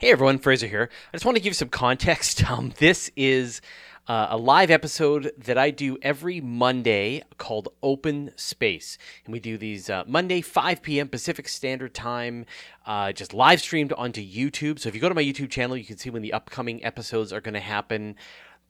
[0.00, 0.90] Hey everyone, Fraser here.
[1.12, 2.44] I just want to give you some context.
[2.48, 3.60] Um, this is
[4.06, 8.96] uh, a live episode that I do every Monday called Open Space.
[9.24, 11.08] And we do these uh, Monday, 5 p.m.
[11.08, 12.46] Pacific Standard Time,
[12.86, 14.78] uh, just live streamed onto YouTube.
[14.78, 17.32] So if you go to my YouTube channel, you can see when the upcoming episodes
[17.32, 18.14] are going to happen.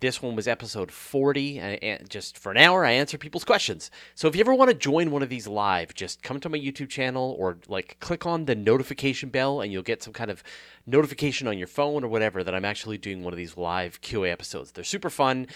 [0.00, 1.58] This one was episode 40.
[1.58, 3.90] And just for an hour, I answer people's questions.
[4.14, 6.58] So if you ever want to join one of these live, just come to my
[6.58, 10.44] YouTube channel or like click on the notification bell and you'll get some kind of
[10.86, 14.30] notification on your phone or whatever that I'm actually doing one of these live QA
[14.30, 14.70] episodes.
[14.70, 15.48] They're super fun.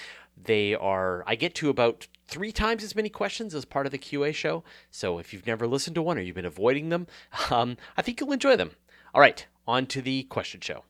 [0.43, 3.99] They are, I get to about three times as many questions as part of the
[3.99, 4.65] QA show.
[4.91, 7.07] So if you've never listened to one or you've been avoiding them,
[7.51, 8.73] um, I think you'll enjoy them.
[9.15, 10.85] All right, on to the question show.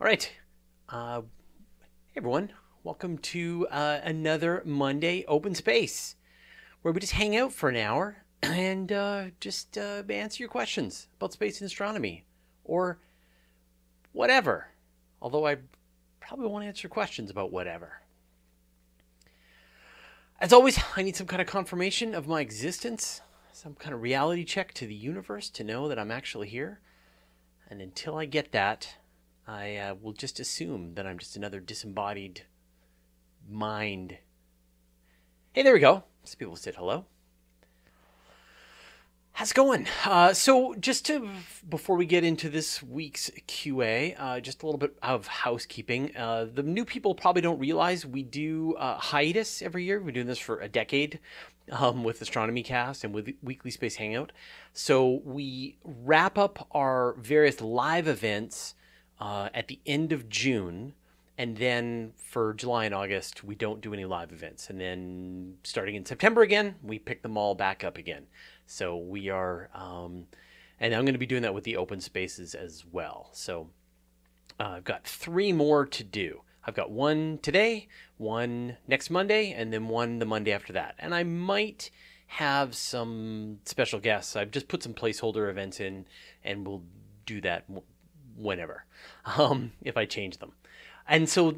[0.00, 0.32] All right,
[0.92, 1.22] uh,
[2.08, 2.52] hey everyone,
[2.84, 6.16] welcome to uh, another Monday Open Space,
[6.82, 11.08] where we just hang out for an hour and uh, just uh, answer your questions
[11.16, 12.26] about space and astronomy,
[12.62, 12.98] or
[14.12, 14.68] whatever.
[15.22, 15.56] Although I
[16.20, 18.02] probably won't answer questions about whatever.
[20.42, 24.44] As always, I need some kind of confirmation of my existence, some kind of reality
[24.44, 26.80] check to the universe to know that I'm actually here.
[27.70, 28.96] And until I get that,
[29.46, 32.42] I uh, will just assume that I'm just another disembodied
[33.48, 34.18] mind.
[35.52, 36.04] Hey, there we go.
[36.24, 37.06] Some people said hello.
[39.34, 39.88] How's it going?
[40.04, 41.28] Uh, so, just to
[41.68, 46.14] before we get into this week's QA, uh, just a little bit of housekeeping.
[46.16, 49.98] Uh, the new people probably don't realize we do uh, hiatus every year.
[49.98, 51.18] We've been doing this for a decade
[51.70, 54.32] um, with Astronomy Cast and with Weekly Space Hangout.
[54.74, 58.74] So we wrap up our various live events
[59.22, 60.94] uh, at the end of June.
[61.38, 64.68] And then for July and August, we don't do any live events.
[64.68, 68.26] And then starting in September again, we pick them all back up again.
[68.66, 70.26] So we are, um,
[70.80, 73.30] and I'm going to be doing that with the open spaces as well.
[73.32, 73.70] So
[74.58, 76.42] uh, I've got three more to do.
[76.64, 77.86] I've got one today,
[78.18, 80.96] one next Monday, and then one the Monday after that.
[80.98, 81.90] And I might
[82.26, 84.34] have some special guests.
[84.34, 86.06] I've just put some placeholder events in,
[86.42, 86.82] and we'll
[87.24, 87.64] do that
[88.42, 88.84] whenever
[89.36, 90.52] um, if I change them.
[91.08, 91.54] And so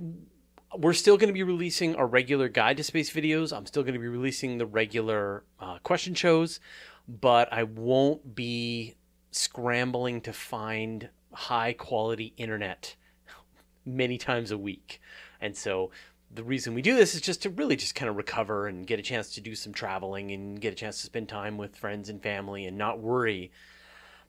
[0.77, 3.57] we're still going to be releasing our regular guide to space videos.
[3.57, 6.61] I'm still going to be releasing the regular uh, question shows,
[7.07, 8.95] but I won't be
[9.31, 12.97] scrambling to find high quality internet
[13.85, 15.01] many times a week.
[15.41, 15.91] And so
[16.33, 18.99] the reason we do this is just to really just kind of recover and get
[18.99, 22.09] a chance to do some traveling and get a chance to spend time with friends
[22.09, 23.53] and family and not worry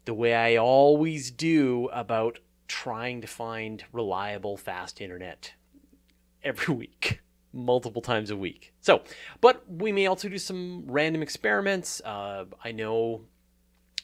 [0.05, 5.53] the way I always do about trying to find reliable, fast internet
[6.43, 7.21] every week,
[7.53, 8.73] multiple times a week.
[8.81, 9.01] So,
[9.41, 12.01] but we may also do some random experiments.
[12.01, 13.21] Uh, I know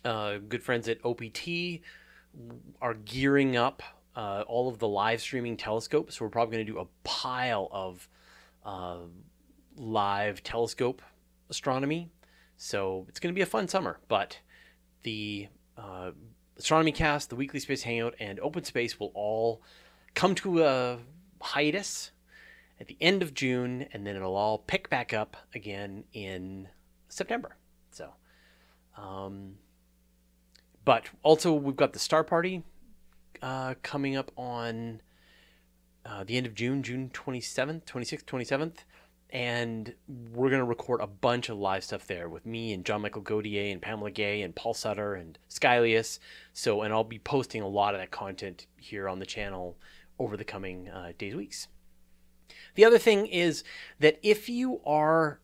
[0.03, 1.81] uh, good friends at OPT
[2.81, 3.83] are gearing up
[4.16, 6.17] uh, all of the live streaming telescopes.
[6.17, 8.09] So, we're probably going to do a pile of
[8.66, 8.97] uh,
[9.75, 11.01] live telescope
[11.49, 12.11] astronomy.
[12.57, 14.39] So, it's going to be a fun summer, but
[15.03, 15.47] the
[15.78, 16.11] uh,
[16.61, 19.63] Astronomy Cast, the Weekly Space Hangout, and Open Space will all
[20.13, 20.99] come to a
[21.41, 22.11] hiatus
[22.79, 26.67] at the end of June, and then it'll all pick back up again in
[27.09, 27.55] September.
[27.89, 28.09] So,
[28.95, 29.55] um,
[30.85, 32.61] but also we've got the Star Party
[33.41, 35.01] uh, coming up on
[36.05, 38.78] uh, the end of June, June 27th, 26th, 27th
[39.31, 43.01] and we're going to record a bunch of live stuff there with me and John
[43.01, 46.19] Michael Godier and Pamela Gay and Paul Sutter and Skylius.
[46.53, 49.77] So, and I'll be posting a lot of that content here on the channel
[50.19, 51.67] over the coming uh, days, weeks.
[52.75, 53.63] The other thing is
[53.99, 55.39] that if you are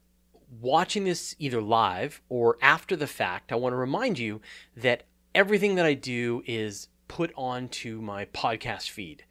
[0.61, 4.41] watching this either live or after the fact, I want to remind you
[4.75, 9.23] that everything that I do is put onto my podcast feed.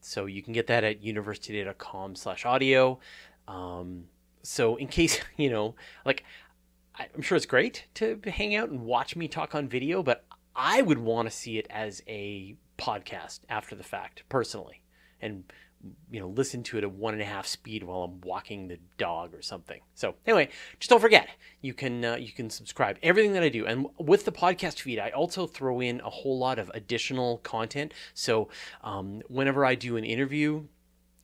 [0.00, 2.98] So you can get that at universitytoday.com slash audio.
[3.48, 4.04] Um,
[4.42, 5.74] so in case you know,
[6.04, 6.24] like,
[6.98, 10.24] I'm sure it's great to hang out and watch me talk on video, but
[10.54, 14.82] I would want to see it as a podcast after the fact, personally,
[15.20, 15.44] and
[16.10, 18.78] you know, listen to it at one and a half speed while I'm walking the
[18.96, 19.80] dog or something.
[19.94, 20.48] So anyway,
[20.78, 21.28] just don't forget
[21.60, 24.98] you can uh, you can subscribe everything that I do, and with the podcast feed,
[24.98, 27.92] I also throw in a whole lot of additional content.
[28.14, 28.48] So
[28.82, 30.64] um, whenever I do an interview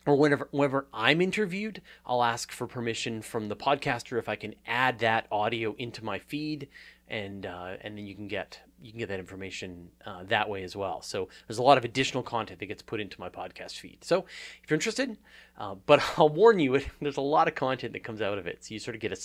[0.06, 4.54] or whenever whenever I'm interviewed, I'll ask for permission from the podcaster if I can
[4.66, 6.68] add that audio into my feed,
[7.08, 10.62] and uh, and then you can get you can get that information uh, that way
[10.62, 11.02] as well.
[11.02, 14.02] So there's a lot of additional content that gets put into my podcast feed.
[14.02, 14.24] So
[14.62, 15.18] if you're interested,
[15.58, 18.64] uh, but I'll warn you, there's a lot of content that comes out of it.
[18.64, 19.18] So you sort of get a,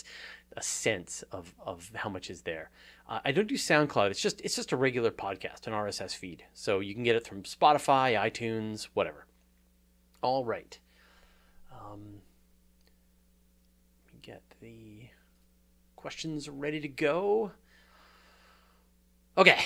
[0.57, 2.69] a sense of, of how much is there.
[3.07, 4.09] Uh, I don't do SoundCloud.
[4.09, 6.43] It's just it's just a regular podcast, an RSS feed.
[6.53, 9.25] So you can get it from Spotify, iTunes, whatever.
[10.25, 10.79] All right.
[11.71, 12.19] Um,
[14.07, 15.09] let me get the
[15.95, 17.51] questions ready to go.
[19.37, 19.59] Okay.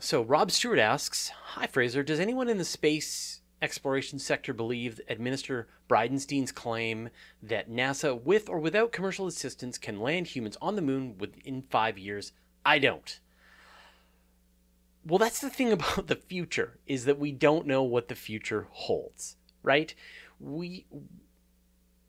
[0.00, 5.68] So Rob Stewart asks, "Hi Fraser, does anyone in the space exploration sector believe Administrator
[5.86, 7.10] Bridenstine's claim
[7.40, 11.96] that NASA, with or without commercial assistance, can land humans on the moon within five
[11.96, 12.32] years?
[12.64, 13.20] I don't."
[15.04, 18.66] Well, that's the thing about the future is that we don't know what the future
[18.72, 19.36] holds,
[19.66, 19.94] right?
[20.40, 20.86] We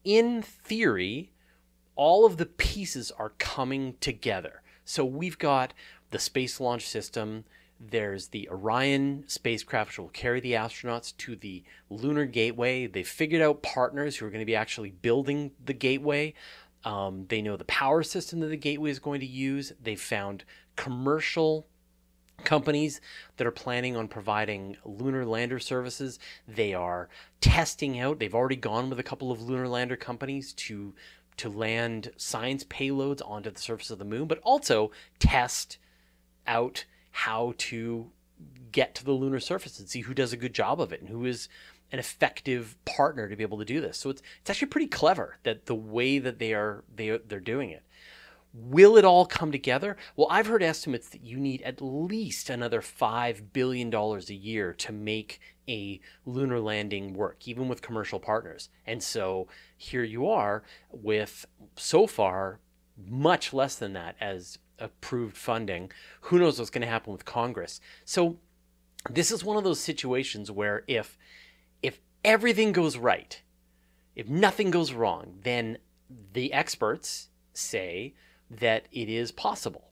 [0.08, 1.34] in theory,
[1.98, 4.62] all of the pieces are coming together.
[4.86, 5.74] So we've got
[6.12, 7.44] the Space Launch System.
[7.78, 12.88] There's the Orion spacecraft, which will carry the astronauts to the Lunar Gateway.
[12.88, 16.34] They've figured out partners who are going to be actually building the gateway.
[16.86, 19.74] Um, they know the power system that the gateway is going to use.
[19.82, 20.46] They've found
[20.78, 21.68] commercial
[22.44, 23.02] companies
[23.38, 26.20] that are planning on providing lunar lander services.
[26.48, 27.10] They are
[27.42, 28.20] testing out.
[28.20, 30.94] They've already gone with a couple of lunar lander companies to
[31.38, 35.78] to land science payloads onto the surface of the moon, but also test
[36.48, 38.10] out how to
[38.72, 41.10] get to the lunar surface and see who does a good job of it and
[41.10, 41.48] who is
[41.92, 43.98] an effective partner to be able to do this.
[43.98, 47.70] So it's it's actually pretty clever that the way that they are they they're doing
[47.70, 47.84] it.
[48.54, 49.98] Will it all come together?
[50.16, 54.92] Well, I've heard estimates that you need at least another $5 billion a year to
[54.92, 55.40] make
[55.70, 58.70] a lunar landing work, even with commercial partners.
[58.86, 61.46] And so here you are with
[61.76, 62.60] so far
[62.98, 65.92] much less than that as approved funding.
[66.22, 67.80] Who knows what's going to happen with Congress?
[68.06, 68.38] So
[69.10, 71.18] this is one of those situations where if
[71.82, 73.42] if everything goes right,
[74.16, 75.78] if nothing goes wrong, then
[76.34, 78.16] the experts say
[78.50, 79.92] that it is possible.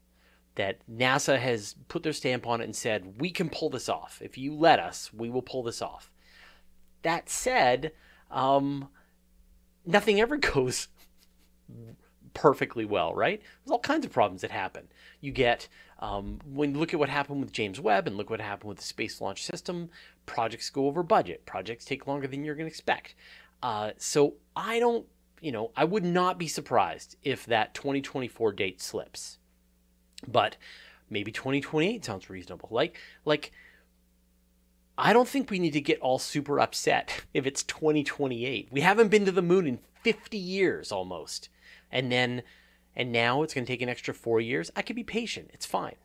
[0.56, 4.22] That NASA has put their stamp on it and said, we can pull this off.
[4.24, 6.12] If you let us, we will pull this off.
[7.02, 7.92] That said,
[8.32, 8.88] um,
[9.86, 10.88] nothing ever goes
[12.34, 13.42] perfectly well, right?
[13.42, 14.88] There's all kinds of problems that happen.
[15.20, 15.68] You get,
[16.00, 18.78] um, when you look at what happened with James Webb and look what happened with
[18.78, 19.90] the Space Launch System,
[20.26, 21.46] projects go over budget.
[21.46, 23.16] Projects take longer than you're going to expect.
[23.64, 25.08] Uh, so I don't
[25.42, 29.38] you know, I would not be surprised if that 2024 date slips.
[30.28, 30.58] But
[31.10, 32.70] maybe 2028 sounds reasonable.
[32.72, 33.52] Like like
[34.98, 38.70] I don't think we need to get all super upset if it's 2028.
[38.72, 41.50] We haven't been to the moon in 50 years almost.
[41.92, 42.44] And then
[42.96, 44.72] and now it's going to take an extra 4 years.
[44.76, 45.52] I could be patient.
[45.54, 45.96] It's fine.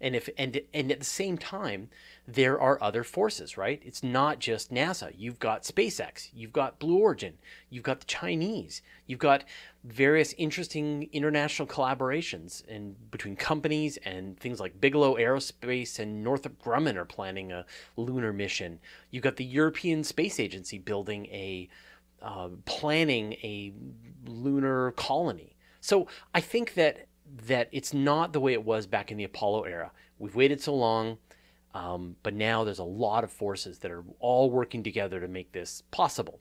[0.00, 1.90] And if and and at the same time,
[2.26, 3.82] there are other forces, right?
[3.84, 5.12] It's not just NASA.
[5.16, 7.34] You've got SpaceX, you've got Blue Origin,
[7.68, 9.44] you've got the Chinese, you've got
[9.84, 16.96] various interesting international collaborations and between companies and things like Bigelow Aerospace and Northrop Grumman
[16.96, 17.66] are planning a
[17.96, 18.78] lunar mission.
[19.10, 21.68] You've got the European Space Agency building a
[22.22, 23.72] uh, planning a
[24.26, 25.56] lunar colony.
[25.80, 27.06] So I think that
[27.46, 29.92] that it's not the way it was back in the Apollo era.
[30.18, 31.18] We've waited so long,
[31.74, 35.52] um, but now there's a lot of forces that are all working together to make
[35.52, 36.40] this possible.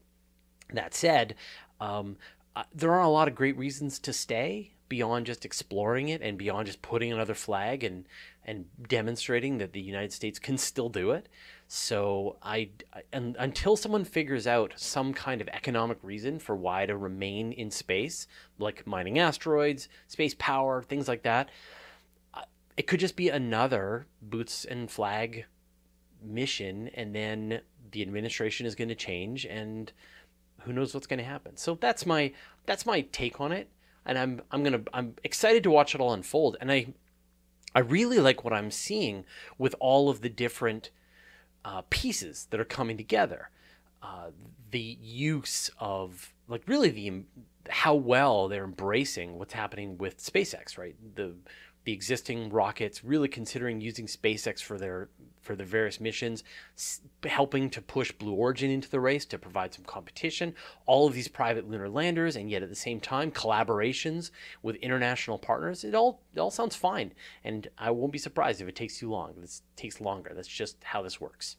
[0.74, 1.36] That said,
[1.80, 2.18] um,
[2.56, 6.38] uh, there are a lot of great reasons to stay beyond just exploring it and
[6.38, 8.06] beyond just putting another flag and
[8.44, 11.30] and demonstrating that the United States can still do it.
[11.72, 12.70] So I,
[13.14, 17.70] and until someone figures out some kind of economic reason for why to remain in
[17.70, 18.26] space,
[18.58, 21.50] like mining asteroids, space power, things like that,
[22.76, 25.46] it could just be another boots and flag
[26.24, 27.62] mission, and then
[27.92, 29.92] the administration is going to change, and
[30.62, 31.56] who knows what's going to happen.
[31.56, 32.34] So that's my
[32.66, 33.70] that's my take on it,
[34.08, 36.94] and I'm I'm gonna I'm excited to watch it all unfold, and I
[37.76, 39.26] I really like what I'm seeing
[39.60, 40.90] with all of the different
[41.66, 43.50] uh, pieces that are coming together.
[44.02, 44.32] Uh,
[44.72, 47.24] the use of like really the
[47.70, 50.96] how well they're embracing what's happening with SpaceX, right?
[51.16, 51.36] The
[51.90, 55.10] the existing rockets, really considering using SpaceX for their
[55.42, 56.44] for their various missions,
[57.26, 60.54] helping to push Blue Origin into the race to provide some competition.
[60.86, 64.30] All of these private lunar landers, and yet at the same time collaborations
[64.62, 65.84] with international partners.
[65.84, 69.10] It all it all sounds fine, and I won't be surprised if it takes too
[69.10, 69.34] long.
[69.38, 70.34] This takes longer.
[70.36, 71.56] That's just how this works.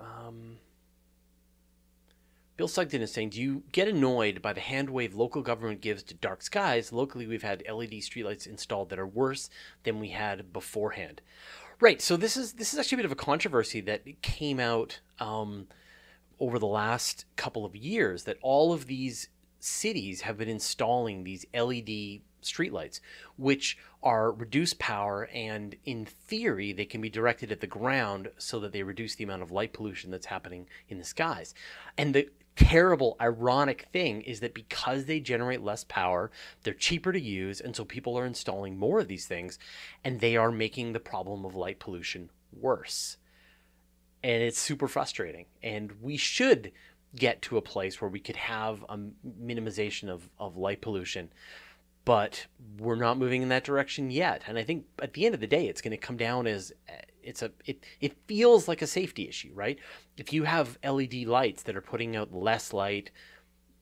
[0.00, 0.56] Um,
[2.58, 6.02] Bill Sugden is saying, Do you get annoyed by the hand wave local government gives
[6.02, 6.92] to dark skies?
[6.92, 9.48] Locally, we've had LED streetlights installed that are worse
[9.84, 11.20] than we had beforehand.
[11.80, 12.02] Right.
[12.02, 15.68] So this is this is actually a bit of a controversy that came out um,
[16.40, 18.24] over the last couple of years.
[18.24, 19.28] That all of these
[19.60, 22.98] cities have been installing these LED streetlights,
[23.36, 28.60] which are reduced power and in theory they can be directed at the ground so
[28.60, 31.54] that they reduce the amount of light pollution that's happening in the skies.
[31.96, 36.30] And the terrible ironic thing is that because they generate less power,
[36.64, 39.58] they're cheaper to use and so people are installing more of these things
[40.04, 43.16] and they are making the problem of light pollution worse.
[44.22, 46.72] And it's super frustrating and we should
[47.14, 48.98] get to a place where we could have a
[49.40, 51.30] minimization of, of light pollution
[52.04, 52.46] but
[52.78, 54.42] we're not moving in that direction yet.
[54.46, 56.72] And I think at the end of the day, it's going to come down as
[57.28, 59.78] it's a it it feels like a safety issue, right?
[60.16, 63.10] If you have LED lights that are putting out less light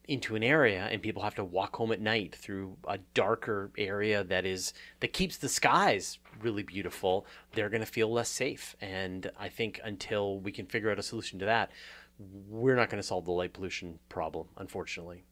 [0.09, 4.23] into an area and people have to walk home at night through a darker area
[4.25, 8.77] that is that keeps the skies really beautiful, they're going to feel less safe.
[8.81, 11.71] And I think until we can figure out a solution to that,
[12.19, 15.25] we're not going to solve the light pollution problem, unfortunately.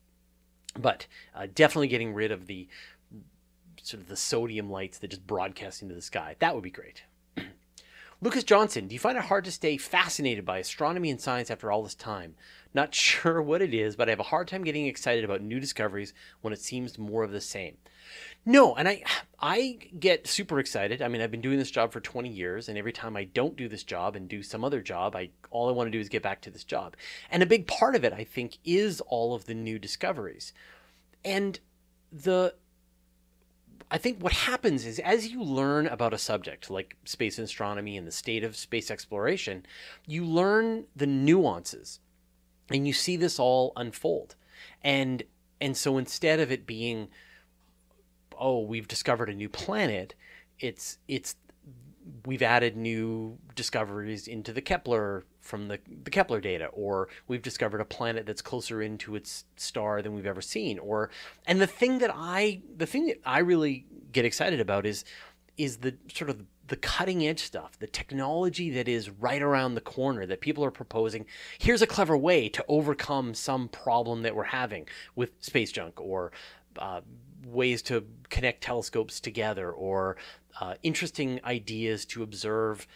[0.78, 2.68] But uh, definitely getting rid of the
[3.82, 6.36] sort of the sodium lights that just broadcast into the sky.
[6.38, 7.02] That would be great.
[8.24, 11.70] Lucas Johnson, do you find it hard to stay fascinated by astronomy and science after
[11.70, 12.36] all this time?
[12.72, 15.60] Not sure what it is, but I have a hard time getting excited about new
[15.60, 17.76] discoveries when it seems more of the same.
[18.46, 19.02] No, and I
[19.38, 21.02] I get super excited.
[21.02, 23.56] I mean, I've been doing this job for 20 years and every time I don't
[23.56, 26.08] do this job and do some other job, I all I want to do is
[26.08, 26.96] get back to this job.
[27.30, 30.54] And a big part of it, I think, is all of the new discoveries.
[31.26, 31.60] And
[32.10, 32.54] the
[33.90, 38.06] I think what happens is as you learn about a subject like space astronomy and
[38.06, 39.66] the state of space exploration,
[40.06, 42.00] you learn the nuances
[42.70, 44.36] and you see this all unfold.
[44.82, 45.22] And
[45.60, 47.08] and so instead of it being
[48.38, 50.14] oh, we've discovered a new planet,
[50.58, 51.36] it's it's
[52.26, 57.80] we've added new discoveries into the Kepler from the, the Kepler data, or we've discovered
[57.80, 61.10] a planet that's closer into its star than we've ever seen, or
[61.46, 65.04] and the thing that I the thing that I really get excited about is
[65.56, 69.80] is the sort of the cutting edge stuff, the technology that is right around the
[69.82, 71.26] corner that people are proposing.
[71.58, 76.32] Here's a clever way to overcome some problem that we're having with space junk or
[76.78, 77.02] uh,
[77.46, 80.16] ways to connect telescopes together or
[80.60, 82.86] uh, interesting ideas to observe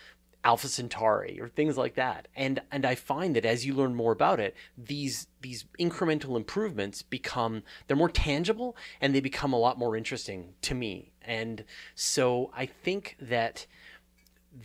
[0.44, 2.28] Alpha Centauri or things like that.
[2.36, 7.02] And and I find that as you learn more about it, these these incremental improvements
[7.02, 11.12] become they're more tangible and they become a lot more interesting to me.
[11.22, 11.64] And
[11.94, 13.66] so I think that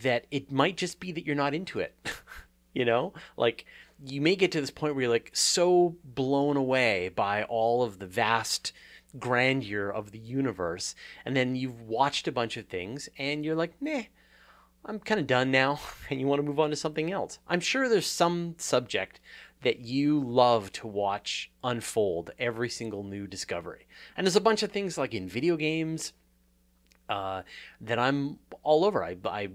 [0.02, 1.96] that it might just be that you're not into it.
[2.74, 3.14] you know?
[3.36, 3.66] Like
[4.06, 8.00] you may get to this point where you're like so blown away by all of
[8.00, 8.74] the vast
[9.20, 13.80] grandeur of the universe and then you've watched a bunch of things and you're like,
[13.80, 14.06] "Meh,
[14.86, 17.40] I'm kind of done now and you want to move on to something else.
[17.48, 19.20] I'm sure there's some subject
[19.62, 23.88] that you love to watch unfold every single new discovery.
[24.18, 26.12] And there's a bunch of things like in video games
[27.08, 27.44] uh,
[27.80, 29.04] that I'm all over.
[29.04, 29.50] I, I,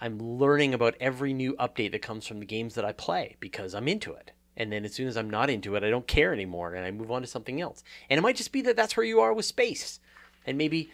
[0.00, 3.74] I'm learning about every new update that comes from the games that I play because
[3.74, 4.32] I'm into it.
[4.56, 6.90] And then as soon as I'm not into it, I don't care anymore and I
[6.90, 7.82] move on to something else.
[8.10, 9.98] And it might just be that that's where you are with space.
[10.46, 10.90] And maybe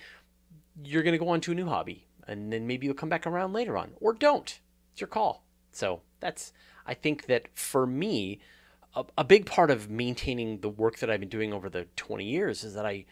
[0.84, 3.26] you're going to go on to a new hobby and then maybe you'll come back
[3.26, 4.60] around later on or don't.
[4.92, 5.44] It's your call.
[5.72, 6.52] So that's,
[6.86, 8.40] I think that for me,
[8.94, 12.24] a, a big part of maintaining the work that I've been doing over the 20
[12.24, 13.04] years is that I,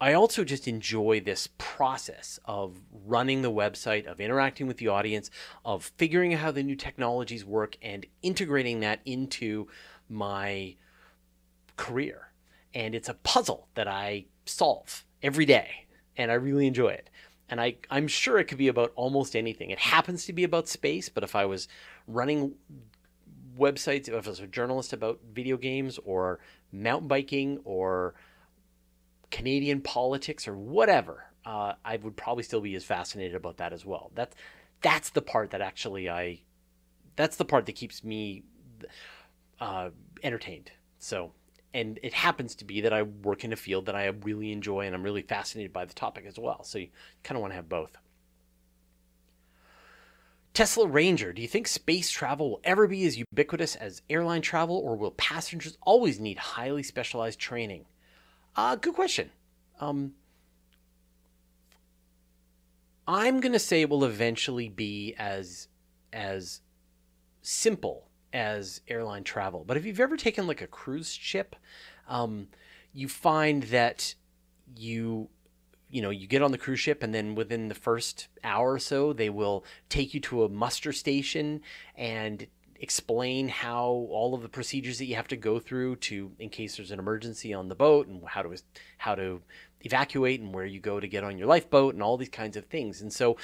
[0.00, 5.30] I also just enjoy this process of running the website, of interacting with the audience,
[5.64, 9.68] of figuring out how the new technologies work and integrating that into
[10.08, 10.76] my
[11.76, 12.32] career.
[12.74, 15.86] And it's a puzzle that I solve every day,
[16.16, 17.10] and I really enjoy it
[17.50, 19.70] and I, I'm sure it could be about almost anything.
[19.70, 21.66] It happens to be about space, but if I was
[22.06, 22.54] running
[23.58, 26.38] websites, if I was a journalist about video games or
[26.72, 28.14] mountain biking or
[29.30, 33.84] Canadian politics or whatever, uh, I would probably still be as fascinated about that as
[33.84, 34.12] well.
[34.14, 34.36] That's
[34.80, 36.40] that's the part that actually I,
[37.16, 38.44] that's the part that keeps me
[39.60, 39.90] uh,
[40.22, 40.70] entertained.
[40.98, 41.32] So
[41.72, 44.86] and it happens to be that I work in a field that I really enjoy
[44.86, 46.64] and I'm really fascinated by the topic as well.
[46.64, 46.88] So you
[47.22, 47.96] kind of want to have both.
[50.52, 54.76] Tesla Ranger, do you think space travel will ever be as ubiquitous as airline travel,
[54.76, 57.84] or will passengers always need highly specialized training?
[58.56, 59.30] Uh, good question.
[59.78, 60.14] Um,
[63.06, 65.68] I'm going to say it will eventually be as
[66.12, 66.60] as
[67.42, 69.64] simple as airline travel.
[69.66, 71.56] But if you've ever taken like a cruise ship,
[72.08, 72.48] um,
[72.92, 74.14] you find that
[74.76, 75.28] you
[75.88, 78.78] you know you get on the cruise ship and then within the first hour or
[78.78, 81.60] so they will take you to a muster station
[81.96, 82.46] and
[82.80, 86.76] explain how all of the procedures that you have to go through to in case
[86.76, 88.56] there's an emergency on the boat and how to
[88.98, 89.40] how to
[89.82, 92.64] evacuate and where you go to get on your lifeboat and all these kinds of
[92.66, 93.00] things.
[93.00, 93.36] And so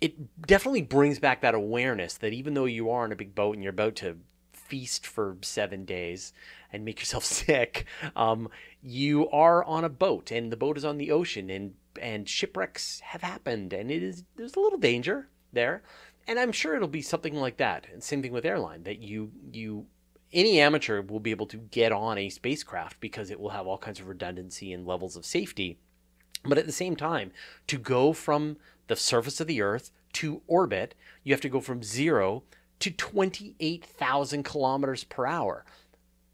[0.00, 3.54] it definitely brings back that awareness that even though you are on a big boat
[3.54, 4.16] and you're about to
[4.64, 6.32] feast for seven days
[6.72, 8.48] and make yourself sick, um,
[8.82, 12.98] you are on a boat and the boat is on the ocean and and shipwrecks
[13.00, 15.80] have happened and it is there's a little danger there
[16.26, 17.86] and I'm sure it'll be something like that.
[17.92, 19.86] And same thing with airline that you you
[20.32, 23.78] any amateur will be able to get on a spacecraft because it will have all
[23.78, 25.78] kinds of redundancy and levels of safety.
[26.44, 27.30] But at the same time,
[27.68, 28.56] to go from
[28.88, 32.42] the surface of the Earth to orbit, you have to go from zero
[32.84, 35.64] to 28,000 kilometers per hour,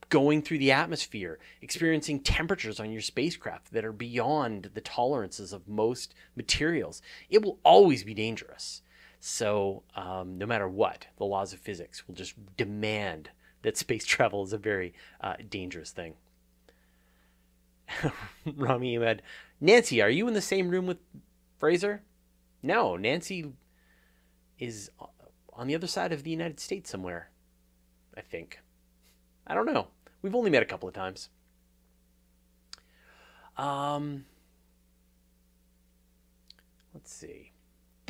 [0.09, 5.69] going through the atmosphere, experiencing temperatures on your spacecraft that are beyond the tolerances of
[5.69, 7.03] most materials.
[7.29, 8.83] It will always be dangerous.
[9.21, 13.31] So, um, no matter what, the laws of physics will just demand
[13.63, 16.15] that space travel is a very uh, dangerous thing.
[18.45, 19.23] Rami Ahmed,
[19.61, 20.99] Nancy, are you in the same room with
[21.59, 22.03] Fraser?
[22.61, 23.53] No, Nancy
[24.59, 24.91] is
[25.53, 27.31] on the other side of the United States somewhere.
[28.17, 28.61] I think.
[29.47, 29.89] I don't know.
[30.23, 31.29] We've only met a couple of times.
[33.57, 34.27] Um,
[36.95, 37.53] let's see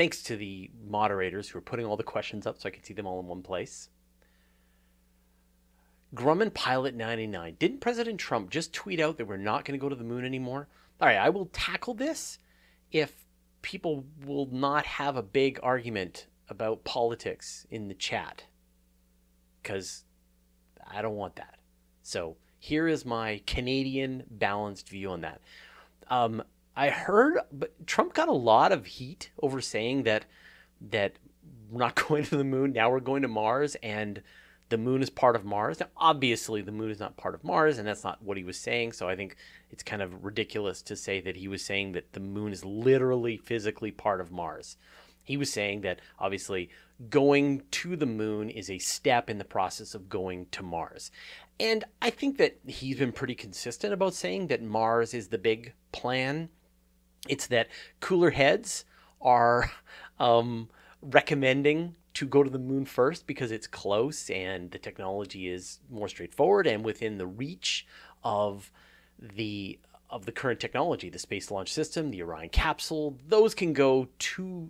[0.00, 2.94] thanks to the moderators who are putting all the questions up so I can see
[2.94, 3.90] them all in one place.
[6.14, 7.56] Grumman Pilot 99.
[7.58, 10.24] Didn't President Trump just tweet out that we're not going to go to the moon
[10.24, 10.68] anymore?
[11.02, 12.38] All right, I will tackle this
[12.90, 13.26] if
[13.60, 18.44] people will not have a big argument about politics in the chat.
[19.62, 20.04] Because
[20.86, 21.60] I don't want that.
[22.02, 25.40] So here is my Canadian balanced view on that.
[26.08, 26.42] Um,
[26.76, 30.26] I heard, but Trump got a lot of heat over saying that
[30.90, 31.14] that
[31.70, 32.72] we're not going to the moon.
[32.72, 34.22] Now we're going to Mars, and
[34.70, 35.80] the moon is part of Mars.
[35.80, 38.58] Now, obviously, the moon is not part of Mars, and that's not what he was
[38.58, 38.92] saying.
[38.92, 39.36] So I think
[39.70, 43.36] it's kind of ridiculous to say that he was saying that the moon is literally
[43.36, 44.76] physically part of Mars.
[45.24, 46.70] He was saying that obviously
[47.08, 51.10] going to the moon is a step in the process of going to Mars.
[51.58, 55.74] And I think that he's been pretty consistent about saying that Mars is the big
[55.92, 56.48] plan
[57.28, 57.68] it's that
[58.00, 58.84] cooler heads
[59.20, 59.70] are
[60.18, 60.68] um,
[61.02, 66.08] recommending to go to the moon first because it's close and the technology is more
[66.08, 67.86] straightforward and within the reach
[68.24, 68.70] of
[69.18, 69.78] the
[70.08, 74.68] of the current technology, the Space Launch System, the Orion capsule, those can go to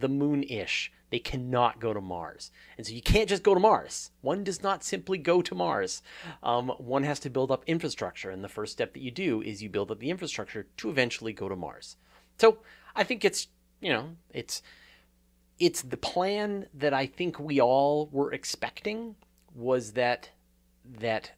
[0.00, 0.92] the moon ish.
[1.10, 2.50] They cannot go to Mars.
[2.76, 4.10] And so you can't just go to Mars.
[4.20, 6.02] One does not simply go to Mars.
[6.42, 8.30] Um, one has to build up infrastructure.
[8.30, 11.32] And the first step that you do is you build up the infrastructure to eventually
[11.32, 11.96] go to Mars.
[12.38, 12.58] So
[12.96, 13.46] I think it's,
[13.80, 14.62] you know, it's
[15.60, 19.14] it's the plan that I think we all were expecting
[19.54, 20.30] was that
[21.00, 21.30] that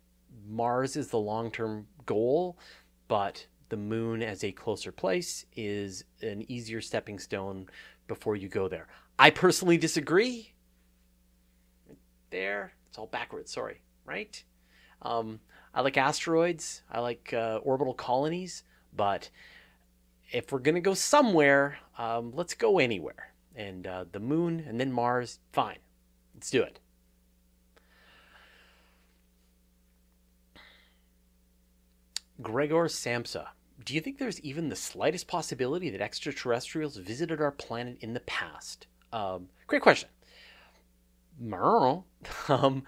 [0.48, 2.58] Mars is the long-term goal,
[3.08, 7.68] but the moon as a closer place is an easier stepping stone
[8.06, 8.88] before you go there.
[9.18, 10.52] I personally disagree.
[12.30, 13.52] There, it's all backwards.
[13.52, 14.42] Sorry, right?
[15.02, 15.40] Um,
[15.74, 16.82] I like asteroids.
[16.90, 18.64] I like uh, orbital colonies,
[18.94, 19.30] but
[20.32, 23.32] if we're gonna go somewhere, um, let's go anywhere.
[23.54, 25.78] And uh, the moon and then Mars, fine.
[26.34, 26.80] Let's do it.
[32.42, 33.48] Gregor Samsa.
[33.87, 38.20] Do you think there's even the slightest possibility that extraterrestrials visited our planet in the
[38.20, 38.88] past?
[39.12, 40.11] Um, great question.
[42.49, 42.83] Um,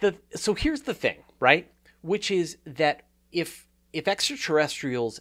[0.00, 1.70] the so here's the thing, right?
[2.02, 3.02] Which is that
[3.32, 5.20] if if extraterrestrials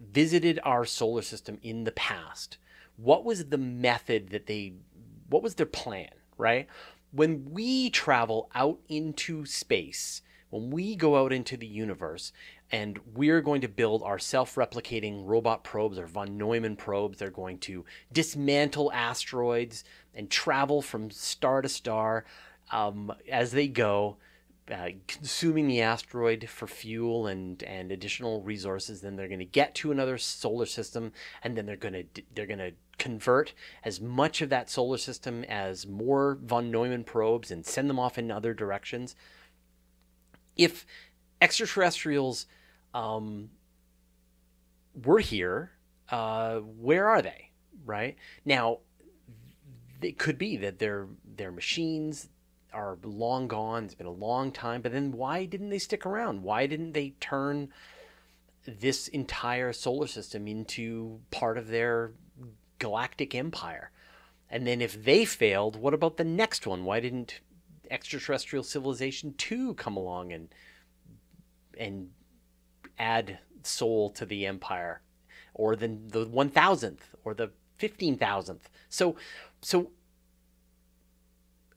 [0.00, 2.58] visited our solar system in the past,
[2.96, 4.74] what was the method that they
[5.28, 6.66] what was their plan, right?
[7.12, 12.32] When we travel out into space, when we go out into the universe,
[12.74, 17.18] and we're going to build our self-replicating robot probes our von neumann probes.
[17.18, 22.24] They're going to dismantle asteroids and travel from star to star
[22.72, 24.16] um, as they go
[24.72, 29.00] uh, consuming the asteroid for fuel and, and additional resources.
[29.00, 31.12] Then they're going to get to another solar system
[31.44, 33.52] and then they're going to they're going to convert
[33.84, 38.18] as much of that solar system as more von neumann probes and send them off
[38.18, 39.14] in other directions.
[40.56, 40.84] If
[41.40, 42.46] extraterrestrials
[42.94, 43.50] um,
[44.94, 45.72] we're here.
[46.08, 47.50] Uh, where are they?
[47.84, 48.78] Right now,
[50.00, 52.28] it could be that their their machines
[52.72, 53.84] are long gone.
[53.84, 54.80] It's been a long time.
[54.80, 56.42] But then why didn't they stick around?
[56.42, 57.68] Why didn't they turn
[58.66, 62.12] this entire solar system into part of their
[62.78, 63.90] galactic empire?
[64.50, 66.84] And then if they failed, what about the next one?
[66.84, 67.40] Why didn't
[67.90, 70.48] extraterrestrial civilization 2 come along and
[71.78, 72.10] and
[72.98, 75.02] add Sol to the empire
[75.54, 78.60] or the the 1000th or the 15,000th.
[78.88, 79.16] So
[79.60, 79.90] so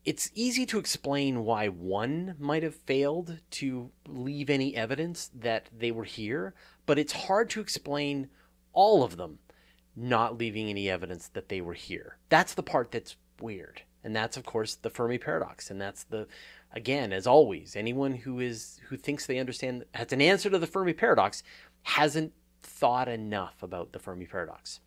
[0.06, 5.92] it's easy to explain why one might have failed to leave any evidence that they
[5.92, 6.54] were here,
[6.86, 8.30] but it's hard to explain
[8.72, 9.40] all of them
[9.98, 12.18] not leaving any evidence that they were here.
[12.30, 13.82] That's the part that's weird.
[14.08, 16.28] And that's of course the Fermi paradox and that's the
[16.74, 20.66] again as always anyone who is who thinks they understand has an answer to the
[20.66, 21.44] Fermi paradox
[21.84, 24.80] hasn't thought enough about the Fermi paradox.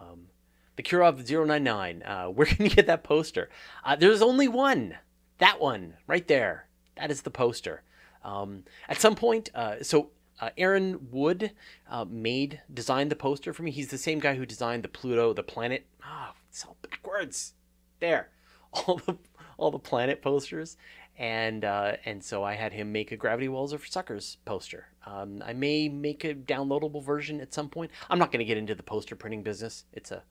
[0.00, 0.28] Um,
[0.76, 3.50] the Kirov 099, uh, where can you get that poster?
[3.84, 4.96] Uh, there's only one.
[5.36, 6.66] That one, right there.
[6.96, 7.82] That is the poster.
[8.24, 11.52] Um, at some point, uh, so uh, Aaron Wood
[11.90, 13.70] uh, made, designed the poster for me.
[13.70, 15.86] He's the same guy who designed the Pluto, the planet.
[16.02, 17.54] Oh, it's all backwards.
[18.00, 18.30] There.
[18.72, 19.18] All the,
[19.58, 20.76] all the planet posters
[21.20, 24.86] and uh, and so I had him make a Gravity Wells for Suckers poster.
[25.06, 27.90] Um, I may make a downloadable version at some point.
[28.08, 29.84] I'm not going to get into the poster printing business.
[29.92, 30.22] It's a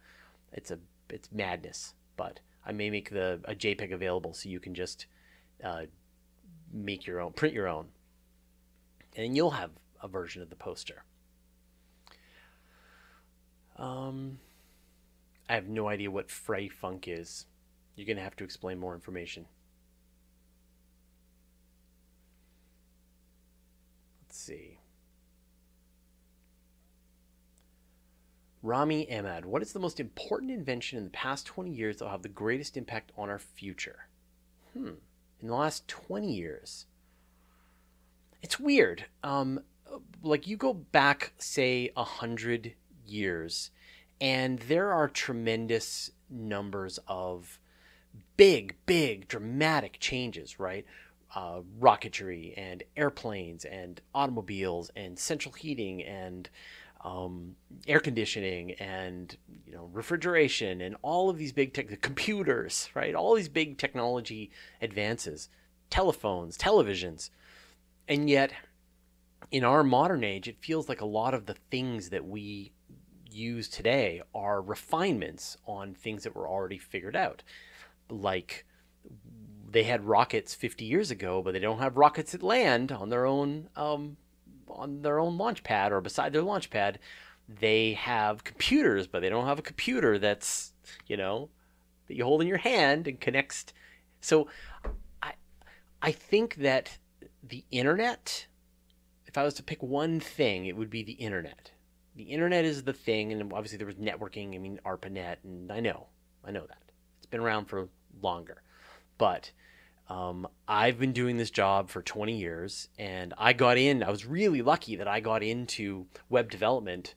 [0.52, 0.80] it's a
[1.12, 1.94] it's madness.
[2.18, 5.06] But I may make the a JPEG available so you can just
[5.64, 5.84] uh,
[6.74, 7.90] make your own, print your own,
[9.16, 9.70] and you'll have
[10.02, 11.04] a version of the poster.
[13.78, 14.40] Um,
[15.50, 17.48] I have no idea what Frey Funk is.
[17.96, 19.48] You're gonna have to explain more information.
[24.22, 24.80] Let's see.
[28.62, 32.12] Rami Ahmad, what is the most important invention in the past 20 years that will
[32.12, 34.08] have the greatest impact on our future?
[34.74, 34.92] Hmm.
[35.42, 36.86] In the last 20 years.
[38.42, 39.06] It's weird.
[39.24, 39.62] Um,
[40.22, 42.74] like you go back, say, a hundred
[43.06, 43.72] years,
[44.22, 47.60] and there are tremendous numbers of
[48.38, 50.86] big, big, dramatic changes, right?
[51.36, 56.50] uh, rocketry and airplanes and automobiles and central heating and
[57.06, 57.56] um,
[57.88, 63.36] air conditioning and you know refrigeration and all of these big tech computers right all
[63.36, 64.52] these big technology
[64.82, 65.50] advances
[65.90, 67.30] telephones televisions
[68.08, 68.52] and yet
[69.52, 72.74] in our modern age it feels like a lot of the things that we
[73.32, 77.44] use today are refinements on things that were already figured out
[78.10, 78.66] like
[79.72, 83.26] they had rockets 50 years ago, but they don't have rockets that land on their
[83.26, 84.18] own um,
[84.68, 87.00] on their own launch pad or beside their launch pad.
[87.48, 90.74] They have computers, but they don't have a computer that's
[91.08, 91.50] you know
[92.08, 93.66] that you hold in your hand and connects.
[94.22, 94.48] So,
[95.22, 95.34] I
[96.02, 96.98] I think that
[97.44, 98.48] the internet.
[99.26, 101.72] If I was to pick one thing, it would be the internet.
[102.20, 104.54] The internet is the thing, and obviously there was networking.
[104.54, 106.08] I mean, ARPANET, and I know,
[106.44, 106.82] I know that
[107.18, 107.88] it's been around for
[108.22, 108.62] longer,
[109.18, 109.54] but
[110.10, 114.04] um, I've been doing this job for 20 years, and I got in.
[114.04, 117.16] I was really lucky that I got into web development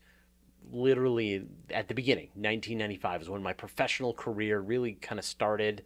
[0.71, 2.29] literally at the beginning.
[2.35, 5.83] 1995 is when my professional career really kind of started,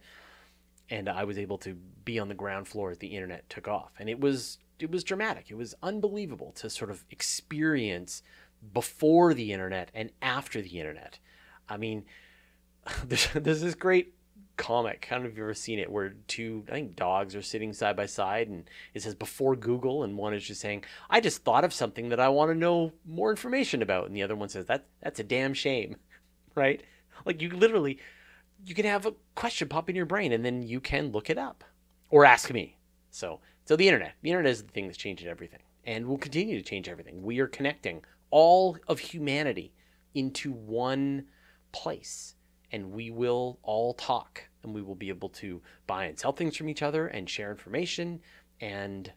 [0.91, 1.73] and I was able to
[2.05, 3.93] be on the ground floor as the internet took off.
[3.97, 5.49] And it was it was dramatic.
[5.49, 8.21] It was unbelievable to sort of experience
[8.73, 11.19] before the internet and after the internet.
[11.69, 12.05] I mean,
[13.05, 14.13] there's, there's this great
[14.57, 15.07] comic.
[15.09, 17.71] I don't know if you've ever seen it, where two I think dogs are sitting
[17.71, 21.43] side by side, and it says before Google, and one is just saying, "I just
[21.43, 24.49] thought of something that I want to know more information about," and the other one
[24.49, 25.95] says, "That that's a damn shame,"
[26.55, 26.83] right?
[27.25, 27.99] Like you literally,
[28.65, 31.37] you can have a question pop in your brain, and then you can look it
[31.37, 31.63] up
[32.09, 32.77] or ask me.
[33.11, 36.57] So, so the internet, the internet is the thing that's changing everything, and will continue
[36.57, 37.21] to change everything.
[37.21, 39.73] We are connecting all of humanity
[40.13, 41.25] into one
[41.71, 42.35] place.
[42.71, 46.57] And we will all talk and we will be able to buy and sell things
[46.57, 48.19] from each other and share information
[48.59, 49.11] and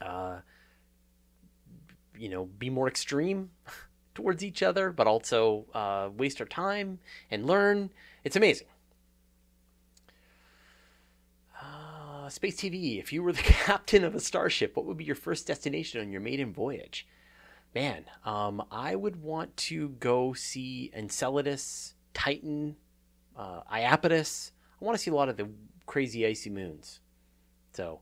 [0.00, 0.36] uh,
[2.16, 3.50] you know be more extreme
[4.14, 6.98] towards each other but also uh, waste our time
[7.30, 7.90] and learn.
[8.22, 8.68] It's amazing.
[11.60, 15.16] Uh, space tv if you were the captain of a starship what would be your
[15.16, 17.06] first destination on your maiden voyage
[17.80, 22.76] man um, i would want to go see enceladus Titan,
[23.36, 24.52] uh, Iapetus.
[24.80, 25.50] I want to see a lot of the
[25.84, 27.00] crazy icy moons.
[27.74, 28.00] So,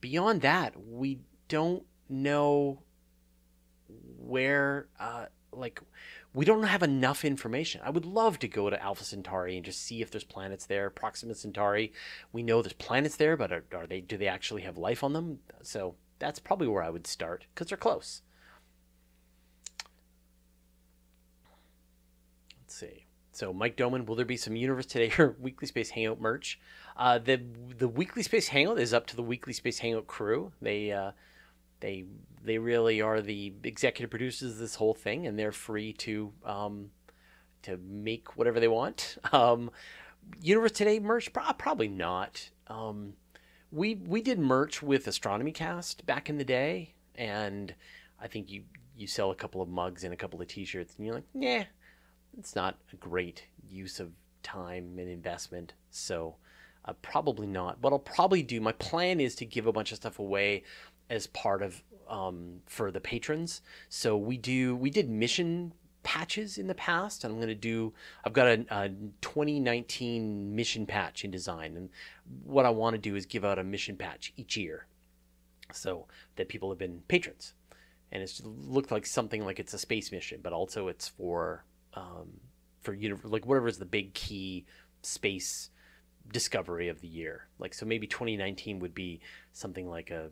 [0.00, 2.82] beyond that, we don't know
[4.18, 5.78] where, uh, like,
[6.32, 7.82] we don't have enough information.
[7.84, 10.88] I would love to go to Alpha Centauri and just see if there's planets there.
[10.88, 11.92] Proxima Centauri,
[12.32, 14.00] we know there's planets there, but are, are they?
[14.00, 15.40] Do they actually have life on them?
[15.62, 18.22] So that's probably where I would start because they're close.
[22.62, 23.04] Let's see.
[23.34, 26.60] So Mike Doman, will there be some Universe Today or Weekly Space Hangout merch?
[26.96, 27.40] Uh, the
[27.76, 30.52] the Weekly Space Hangout is up to the Weekly Space Hangout crew.
[30.62, 31.12] They uh,
[31.80, 32.04] they
[32.42, 36.90] they really are the executive producers of this whole thing, and they're free to um,
[37.62, 39.18] to make whatever they want.
[39.32, 39.70] Um,
[40.40, 42.48] Universe Today merch, probably not.
[42.68, 43.12] Um,
[43.70, 47.74] we we did merch with Astronomy Cast back in the day, and
[48.18, 48.62] I think you
[48.96, 51.64] you sell a couple of mugs and a couple of T-shirts, and you're like, yeah,
[52.38, 55.74] it's not a great use of time and investment.
[55.90, 56.36] So
[56.84, 57.80] uh, probably not.
[57.80, 60.64] What I'll probably do, my plan is to give a bunch of stuff away
[61.10, 63.62] as part of um, for the patrons.
[63.88, 67.94] So we do we did mission patches in the past, and I'm going to do.
[68.24, 68.88] I've got a, a
[69.22, 71.88] 2019 mission patch in design, and
[72.44, 74.86] what I want to do is give out a mission patch each year,
[75.72, 77.54] so that people have been patrons,
[78.12, 82.40] and it's looked like something like it's a space mission, but also it's for um,
[82.80, 84.66] for know like whatever is the big key
[85.02, 85.70] space
[86.32, 87.48] discovery of the year.
[87.58, 89.20] Like so maybe 2019 would be
[89.52, 90.30] something like a,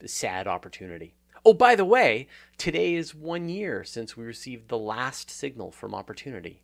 [0.00, 1.14] a sad opportunity.
[1.44, 5.94] Oh, by the way, today is one year since we received the last signal from
[5.94, 6.62] Opportunity.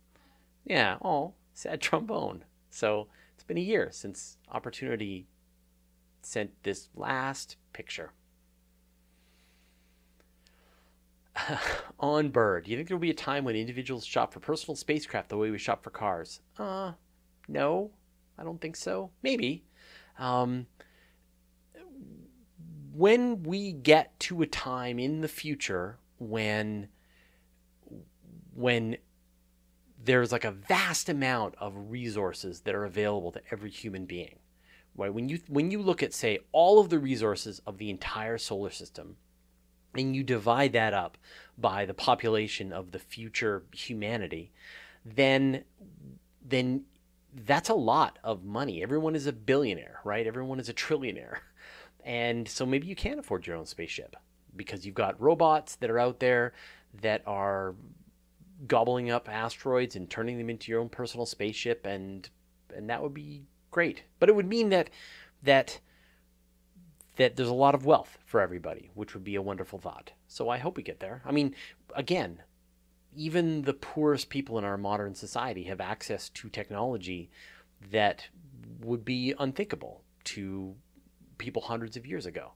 [0.65, 2.43] Yeah, oh, sad trombone.
[2.69, 5.25] So it's been a year since Opportunity
[6.21, 8.11] sent this last picture.
[11.99, 14.75] on Bird, do you think there will be a time when individuals shop for personal
[14.75, 16.41] spacecraft the way we shop for cars?
[16.57, 16.93] Uh,
[17.47, 17.91] no,
[18.37, 19.11] I don't think so.
[19.23, 19.65] Maybe.
[20.17, 20.67] Um,
[22.97, 26.87] when we get to a time in the future when
[28.55, 28.97] when
[30.03, 34.39] there's like a vast amount of resources that are available to every human being
[34.95, 38.39] right when you when you look at say all of the resources of the entire
[38.39, 39.15] solar system
[39.95, 41.17] and you divide that up
[41.57, 44.51] by the population of the future humanity
[45.05, 45.63] then
[46.45, 46.83] then
[47.45, 48.81] that's a lot of money.
[48.81, 50.25] Everyone is a billionaire, right?
[50.25, 51.37] Everyone is a trillionaire.
[52.03, 54.15] And so maybe you can afford your own spaceship
[54.55, 56.53] because you've got robots that are out there
[57.01, 57.75] that are
[58.65, 62.29] gobbling up asteroids and turning them into your own personal spaceship and
[62.75, 64.03] and that would be great.
[64.19, 64.89] But it would mean that
[65.43, 65.79] that
[67.17, 70.13] that there's a lot of wealth for everybody, which would be a wonderful thought.
[70.27, 71.21] So I hope we get there.
[71.25, 71.55] I mean,
[71.95, 72.43] again,
[73.15, 77.29] even the poorest people in our modern society have access to technology
[77.91, 78.27] that
[78.79, 80.75] would be unthinkable to
[81.37, 82.53] people hundreds of years ago.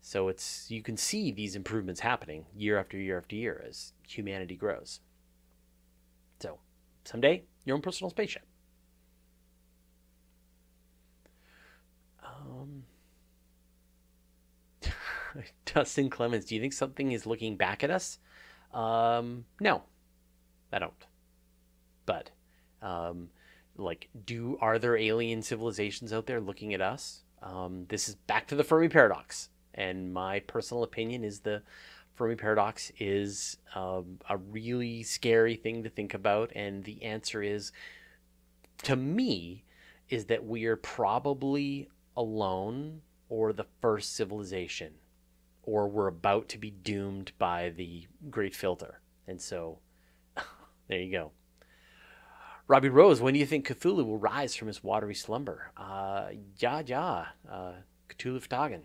[0.00, 4.56] So it's you can see these improvements happening year after year after year as humanity
[4.56, 5.00] grows.
[6.40, 6.58] So
[7.04, 8.44] someday, your own personal spaceship.
[12.22, 12.84] Um,
[15.66, 18.18] Dustin Clemens, do you think something is looking back at us?
[18.72, 19.82] Um, no,
[20.72, 20.92] I don't.
[22.06, 22.30] But,
[22.82, 23.28] um,
[23.76, 27.22] like, do are there alien civilizations out there looking at us?
[27.42, 31.62] Um, this is back to the Fermi paradox, and my personal opinion is the
[32.14, 37.72] Fermi paradox is um, a really scary thing to think about, and the answer is,
[38.82, 39.64] to me,
[40.08, 44.92] is that we are probably alone or the first civilization
[45.66, 49.00] or we're about to be doomed by the great filter.
[49.26, 49.78] And so
[50.88, 51.32] there you go.
[52.66, 55.70] Robbie Rose, when do you think Cthulhu will rise from his watery slumber?
[55.76, 57.72] Uh, ja, ja, uh,
[58.08, 58.82] Cthulhu fhtagn.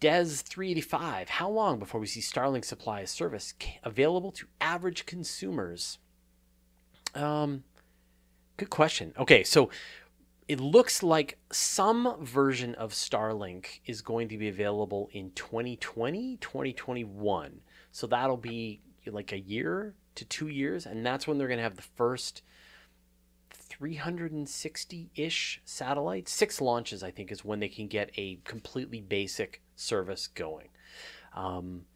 [0.00, 5.98] Des385, how long before we see Starlink supply service available to average consumers?
[7.14, 7.64] Um,
[8.56, 9.12] good question.
[9.18, 9.70] Okay, so
[10.52, 17.60] it looks like some version of Starlink is going to be available in 2020, 2021.
[17.90, 21.62] So that'll be like a year to two years, and that's when they're going to
[21.62, 22.42] have the first
[23.50, 26.30] 360 ish satellites.
[26.30, 30.68] Six launches, I think, is when they can get a completely basic service going.
[31.34, 31.86] Um,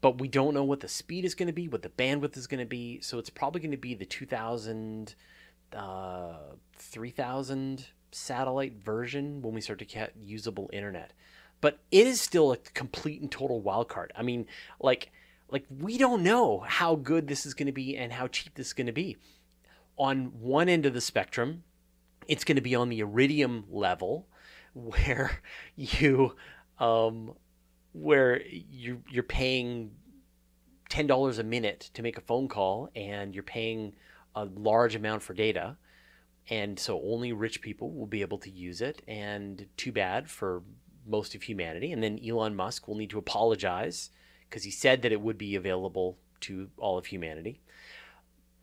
[0.00, 2.46] but we don't know what the speed is going to be, what the bandwidth is
[2.46, 2.98] going to be.
[3.02, 5.14] So it's probably going to be the 2000,
[5.74, 6.36] uh,
[6.78, 11.12] 3000 satellite version when we start to get usable internet.
[11.60, 14.12] But it is still a complete and total wild card.
[14.16, 14.46] I mean,
[14.80, 15.10] like
[15.48, 18.68] like we don't know how good this is going to be and how cheap this
[18.68, 19.16] is going to be.
[19.96, 21.62] On one end of the spectrum,
[22.28, 24.26] it's going to be on the iridium level
[24.74, 25.40] where
[25.76, 26.34] you
[26.78, 27.32] um
[27.92, 29.92] where you you're paying
[30.88, 33.94] ten dollars a minute to make a phone call, and you're paying
[34.34, 35.76] a large amount for data,
[36.48, 39.02] and so only rich people will be able to use it.
[39.08, 40.62] And too bad for
[41.06, 41.92] most of humanity.
[41.92, 44.10] And then Elon Musk will need to apologize
[44.48, 47.60] because he said that it would be available to all of humanity.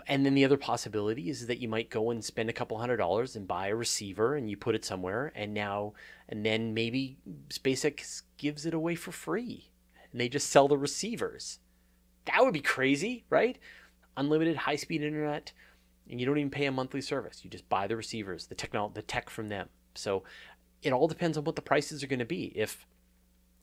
[0.08, 2.98] And then the other possibility is that you might go and spend a couple hundred
[2.98, 5.94] dollars and buy a receiver and you put it somewhere and now
[6.28, 7.18] and then maybe
[7.50, 9.70] SpaceX gives it away for free
[10.12, 11.60] and they just sell the receivers.
[12.26, 13.58] That would be crazy, right?
[14.18, 15.54] Unlimited high-speed internet
[16.10, 17.44] and you don't even pay a monthly service.
[17.44, 19.70] You just buy the receivers, the technology, the tech from them.
[19.96, 20.24] So
[20.82, 22.52] it all depends on what the prices are going to be.
[22.56, 22.86] If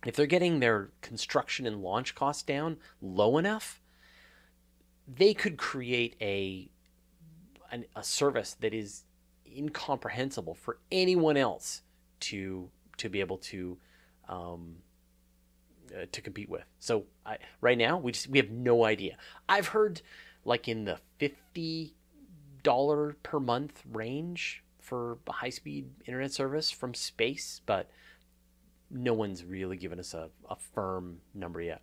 [0.07, 3.83] if they're getting their construction and launch costs down low enough,
[5.07, 6.71] they could create a
[7.71, 9.05] an, a service that is
[9.47, 11.83] incomprehensible for anyone else
[12.21, 13.79] to to be able to
[14.29, 14.77] um,
[15.95, 16.65] uh, to compete with.
[16.79, 19.17] So I, right now we just we have no idea.
[19.49, 20.01] I've heard
[20.45, 21.95] like in the fifty
[22.63, 27.91] dollar per month range for high speed internet service from space, but
[28.91, 31.83] no one's really given us a, a firm number yet.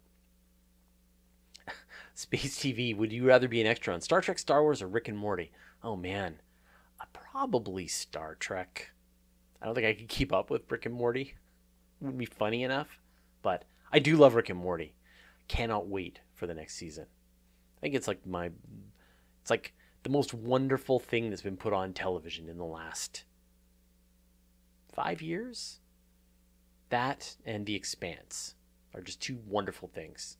[2.13, 5.07] Space TV, would you rather be an extra on Star Trek, Star Wars, or Rick
[5.07, 5.51] and Morty?
[5.83, 6.41] Oh man,
[6.99, 8.91] uh, probably Star Trek.
[9.61, 11.35] I don't think I could keep up with Rick and Morty.
[12.01, 12.99] Wouldn't be funny enough,
[13.41, 14.95] but I do love Rick and Morty.
[15.47, 17.05] Cannot wait for the next season.
[17.77, 18.51] I think it's like my,
[19.41, 19.73] it's like
[20.07, 23.25] the most wonderful thing that's been put on television in the last
[24.95, 25.81] five years.
[26.87, 28.55] That and The Expanse
[28.95, 30.37] are just two wonderful things.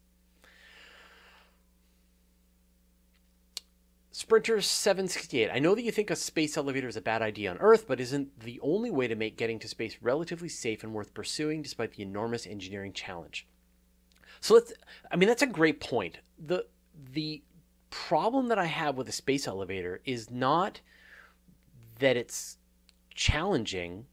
[4.12, 5.49] Sprinter 768.
[5.51, 7.99] I know that you think a space elevator is a bad idea on Earth, but
[7.99, 11.91] isn't the only way to make getting to space relatively safe and worth pursuing despite
[11.91, 13.45] the enormous engineering challenge.
[14.39, 14.71] So let's
[15.12, 16.19] I mean that's a great point.
[16.39, 16.67] The
[17.12, 17.43] the
[17.89, 20.82] problem that I have with a space elevator is not
[22.00, 22.58] that it's
[23.13, 24.06] challenging,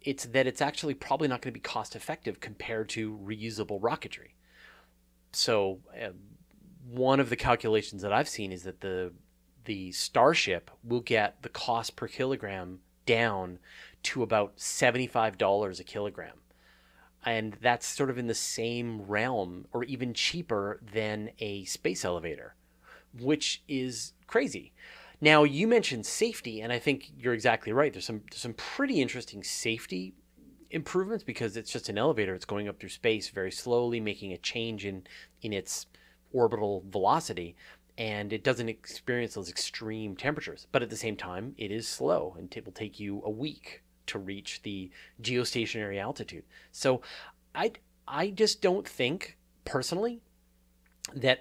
[0.00, 4.32] it's that it's actually probably not going to be cost effective compared to reusable rocketry.
[5.32, 6.10] So, uh,
[6.88, 9.12] one of the calculations that I've seen is that the
[9.64, 13.58] the Starship will get the cost per kilogram down
[14.04, 16.38] to about $75 a kilogram.
[17.24, 22.54] And that's sort of in the same realm or even cheaper than a space elevator,
[23.20, 24.72] which is crazy.
[25.20, 27.92] Now, you mentioned safety, and I think you're exactly right.
[27.92, 30.14] There's some there's some pretty interesting safety
[30.70, 32.34] improvements because it's just an elevator.
[32.34, 35.06] It's going up through space very slowly, making a change in
[35.42, 35.86] in its
[36.32, 37.56] orbital velocity
[37.98, 40.66] and it doesn't experience those extreme temperatures.
[40.70, 43.82] But at the same time, it is slow and it will take you a week
[44.08, 44.90] to reach the
[45.22, 46.44] geostationary altitude.
[46.72, 47.00] So
[47.54, 47.72] I,
[48.06, 50.20] I just don't think personally
[51.14, 51.40] that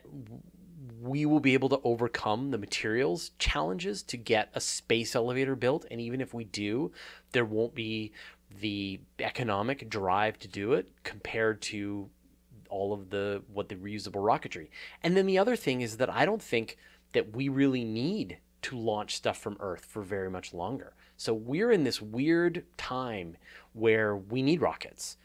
[1.02, 5.86] we will be able to overcome the materials challenges to get a space elevator built.
[5.89, 6.91] And even if we do,
[7.32, 8.12] there won't be
[8.60, 12.10] the economic drive to do it compared to
[12.69, 14.69] all of the what the reusable rocketry.
[15.04, 16.78] And then the other thing is that I don't think
[17.13, 20.93] that we really need to launch stuff from Earth for very much longer.
[21.17, 23.38] So we're in this weird time
[23.74, 25.17] where we need rockets,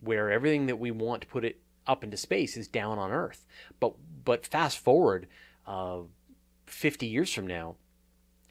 [0.00, 3.46] where everything that we want to put it up into space is down on Earth.
[3.80, 5.26] But but fast forward
[5.66, 6.00] uh,
[6.66, 7.76] 50 years from now,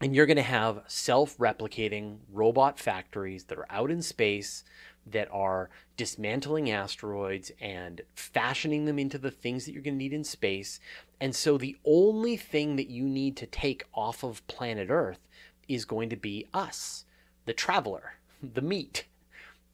[0.02, 4.64] and you're going to have self-replicating robot factories that are out in space
[5.12, 10.14] that are dismantling asteroids and fashioning them into the things that you're going to need
[10.14, 10.80] in space.
[11.20, 15.20] And so the only thing that you need to take off of planet Earth
[15.68, 17.06] is going to be us,
[17.46, 19.06] the traveler, the meat.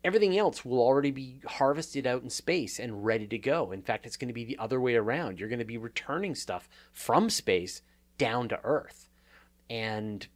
[0.04, 3.72] Everything else will already be harvested out in space and ready to go.
[3.72, 5.40] In fact, it's going to be the other way around.
[5.40, 7.82] You're going to be returning stuff from space
[8.18, 9.10] down to Earth.
[9.70, 10.28] And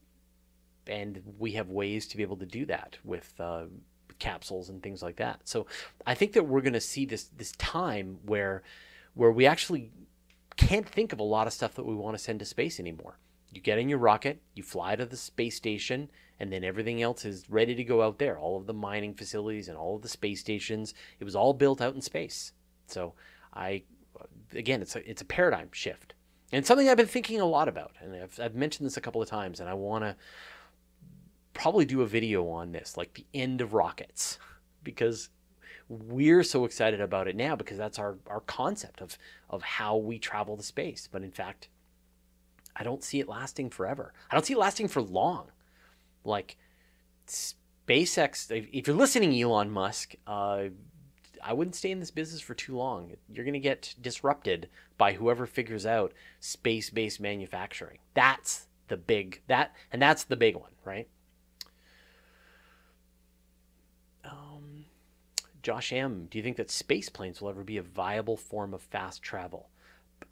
[0.87, 3.65] and we have ways to be able to do that with uh,
[4.19, 5.41] capsules and things like that.
[5.43, 5.67] So
[6.05, 8.63] I think that we're going to see this this time where
[9.13, 9.91] where we actually
[10.55, 13.17] can't think of a lot of stuff that we want to send to space anymore.
[13.51, 17.25] You get in your rocket, you fly to the space station, and then everything else
[17.25, 18.37] is ready to go out there.
[18.37, 21.81] All of the mining facilities and all of the space stations, it was all built
[21.81, 22.53] out in space.
[22.87, 23.13] So
[23.53, 23.83] I,
[24.53, 26.13] again, it's a it's a paradigm shift,
[26.51, 29.21] and something I've been thinking a lot about, and I've I've mentioned this a couple
[29.21, 30.15] of times, and I want to
[31.53, 34.37] probably do a video on this, like the end of rockets,
[34.83, 35.29] because
[35.89, 39.17] we're so excited about it now because that's our, our concept of,
[39.49, 41.07] of how we travel to space.
[41.09, 41.69] But in fact,
[42.75, 44.13] I don't see it lasting forever.
[44.29, 45.47] I don't see it lasting for long.
[46.27, 46.57] Like
[47.27, 50.65] SpaceX, if you're listening, Elon Musk, uh,
[51.43, 53.13] I wouldn't stay in this business for too long.
[53.29, 57.99] You're going to get disrupted by whoever figures out space-based manufacturing.
[58.13, 61.07] That's the big that and that's the big one, right?
[64.23, 64.85] Um,
[65.61, 68.81] Josh M, do you think that space planes will ever be a viable form of
[68.81, 69.69] fast travel?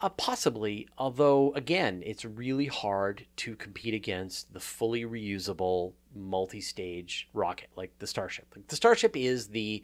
[0.01, 7.69] Uh, possibly, although again, it's really hard to compete against the fully reusable multi-stage rocket
[7.75, 8.45] like the Starship.
[8.55, 9.83] Like the Starship is the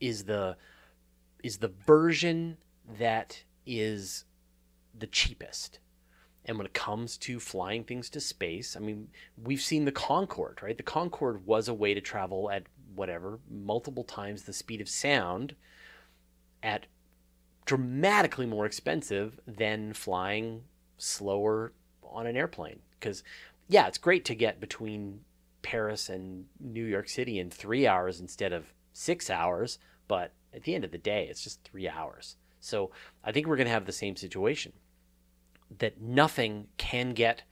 [0.00, 0.56] is the
[1.42, 2.56] is the version
[2.98, 4.24] that is
[4.98, 5.80] the cheapest.
[6.46, 9.08] And when it comes to flying things to space, I mean,
[9.42, 10.76] we've seen the Concorde, right?
[10.76, 12.64] The Concorde was a way to travel at
[12.94, 15.56] whatever, multiple times the speed of sound
[16.62, 16.86] at
[17.66, 20.62] dramatically more expensive than flying
[20.96, 22.78] slower on an airplane.
[22.98, 23.22] Because,
[23.68, 25.20] yeah, it's great to get between
[25.62, 30.74] Paris and New York City in three hours instead of six hours, but at the
[30.74, 32.36] end of the day, it's just three hours.
[32.60, 32.92] So
[33.22, 34.72] I think we're going to have the same situation
[35.78, 37.42] that nothing can get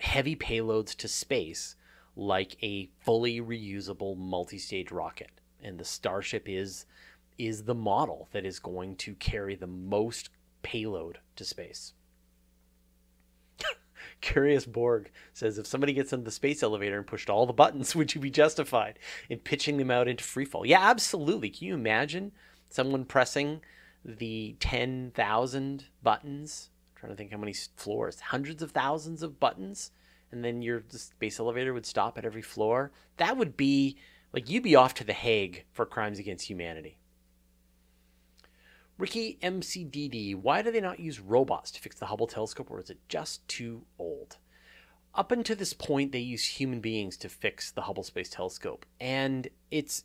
[0.00, 1.76] heavy payloads to space
[2.16, 5.30] like a fully reusable multi-stage rocket.
[5.62, 6.86] And the Starship is
[7.38, 10.30] is the model that is going to carry the most
[10.62, 11.94] payload to space.
[14.20, 17.94] Curious Borg says if somebody gets in the space elevator and pushed all the buttons,
[17.96, 20.66] would you be justified in pitching them out into freefall?
[20.66, 21.50] Yeah, absolutely.
[21.50, 22.32] Can you imagine
[22.68, 23.60] someone pressing
[24.04, 26.70] the 10,000 buttons?
[26.94, 29.92] I'm trying to think how many floors, hundreds of thousands of buttons,
[30.30, 32.90] and then your space elevator would stop at every floor.
[33.16, 33.96] That would be
[34.32, 36.97] like you'd be off to The Hague for crimes against humanity.
[38.98, 42.90] Ricky MCDD, why do they not use robots to fix the Hubble telescope, or is
[42.90, 44.38] it just too old?
[45.14, 49.48] Up until this point, they use human beings to fix the Hubble Space Telescope, and
[49.70, 50.04] it's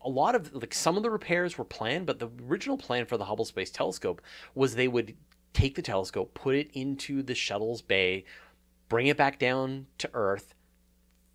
[0.00, 3.18] a lot of like some of the repairs were planned, but the original plan for
[3.18, 4.22] the Hubble Space Telescope
[4.54, 5.14] was they would
[5.52, 8.24] take the telescope, put it into the shuttle's bay,
[8.88, 10.54] bring it back down to Earth,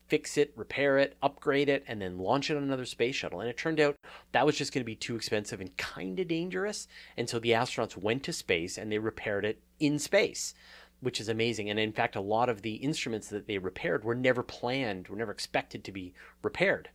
[0.10, 3.40] fix it, repair it, upgrade it, and then launch it on another space shuttle.
[3.40, 3.96] And it turned out
[4.32, 6.88] that was just going to be too expensive and kind of dangerous.
[7.16, 10.54] And so the astronauts went to space and they repaired it in space,
[11.00, 11.70] which is amazing.
[11.70, 15.18] And in fact, a lot of the instruments that they repaired were never planned, were
[15.18, 16.90] never expected to be repaired.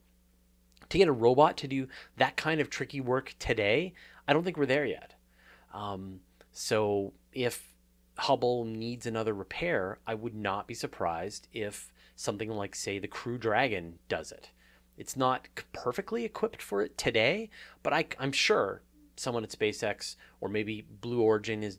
[0.90, 1.88] To get a robot to do
[2.18, 3.94] that kind of tricky work today,
[4.28, 5.14] I don't think we're there yet.
[5.72, 6.20] Um,
[6.52, 7.74] so if
[8.16, 13.38] Hubble needs another repair, I would not be surprised if something like, say, the Crew
[13.38, 14.50] Dragon does it.
[14.96, 17.50] It's not perfectly equipped for it today,
[17.82, 18.82] but I, am sure
[19.16, 21.78] someone at SpaceX or maybe Blue Origin is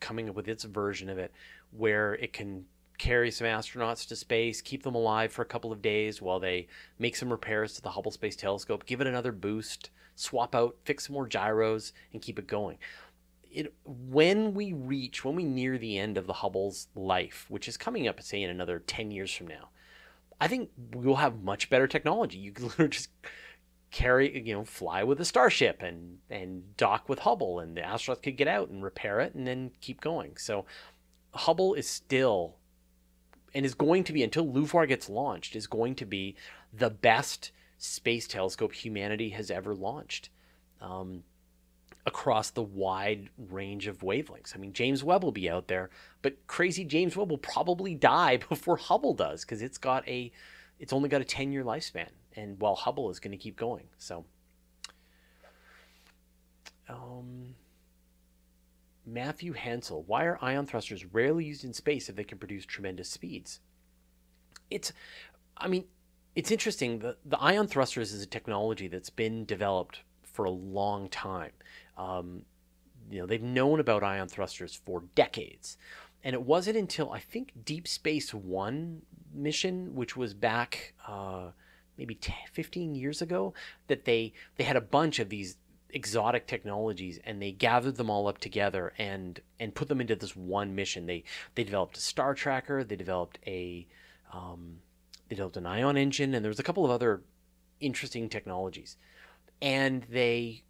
[0.00, 1.32] coming up with its version of it
[1.70, 2.64] where it can
[2.98, 6.66] carry some astronauts to space, keep them alive for a couple of days while they
[6.98, 11.06] make some repairs to the Hubble Space Telescope, give it another boost, swap out, fix
[11.06, 12.76] some more gyros, and keep it going
[13.50, 17.76] it when we reach when we near the end of the Hubble's life, which is
[17.76, 19.70] coming up, say, in another ten years from now,
[20.40, 22.38] I think we'll have much better technology.
[22.38, 23.10] You can literally just
[23.90, 28.22] carry, you know, fly with a starship and and dock with Hubble, and the astronauts
[28.22, 30.36] could get out and repair it, and then keep going.
[30.36, 30.64] So
[31.34, 32.56] Hubble is still
[33.54, 36.36] and is going to be until LUVOIR gets launched is going to be
[36.72, 40.28] the best space telescope humanity has ever launched.
[40.80, 41.24] Um,
[42.06, 44.54] across the wide range of wavelengths.
[44.54, 45.90] I mean, James Webb will be out there,
[46.22, 50.32] but crazy James Webb will probably die before Hubble does because it's got a,
[50.78, 53.84] it's only got a 10 year lifespan, and while Hubble is going to keep going.
[53.98, 54.24] So,
[56.88, 57.54] um,
[59.06, 63.08] Matthew Hansel, why are ion thrusters rarely used in space if they can produce tremendous
[63.08, 63.60] speeds?
[64.70, 64.92] It's,
[65.56, 65.84] I mean,
[66.34, 67.00] it's interesting.
[67.00, 71.50] The, the ion thrusters is a technology that's been developed for a long time.
[72.00, 72.42] Um,
[73.10, 75.76] you know, they've known about ion thrusters for decades.
[76.22, 81.50] And it wasn't until I think Deep Space One mission, which was back uh,
[81.96, 83.54] maybe 10, 15 years ago,
[83.88, 85.56] that they they had a bunch of these
[85.92, 90.36] exotic technologies and they gathered them all up together and and put them into this
[90.36, 91.06] one mission.
[91.06, 91.24] They
[91.54, 93.86] they developed a star tracker, they developed a
[94.32, 94.78] um,
[95.28, 97.22] they developed an ion engine, and there was a couple of other
[97.80, 98.96] interesting technologies,
[99.62, 100.64] and they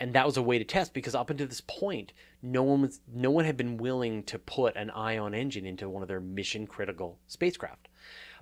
[0.00, 3.00] and that was a way to test because up until this point, no one was
[3.06, 6.66] no one had been willing to put an ion engine into one of their mission
[6.66, 7.88] critical spacecraft.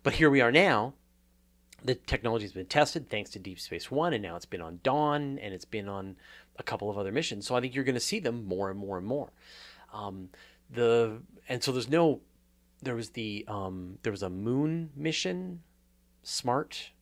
[0.04, 0.94] But here we are now.
[1.84, 4.80] The technology has been tested thanks to Deep Space One, and now it's been on
[4.82, 6.16] Dawn, and it's been on
[6.56, 7.46] a couple of other missions.
[7.46, 9.32] So I think you're going to see them more and more and more.
[9.92, 10.30] Um,
[10.70, 12.20] the and so there's no
[12.82, 15.62] there was the um, there was a moon mission,
[16.22, 16.92] SMART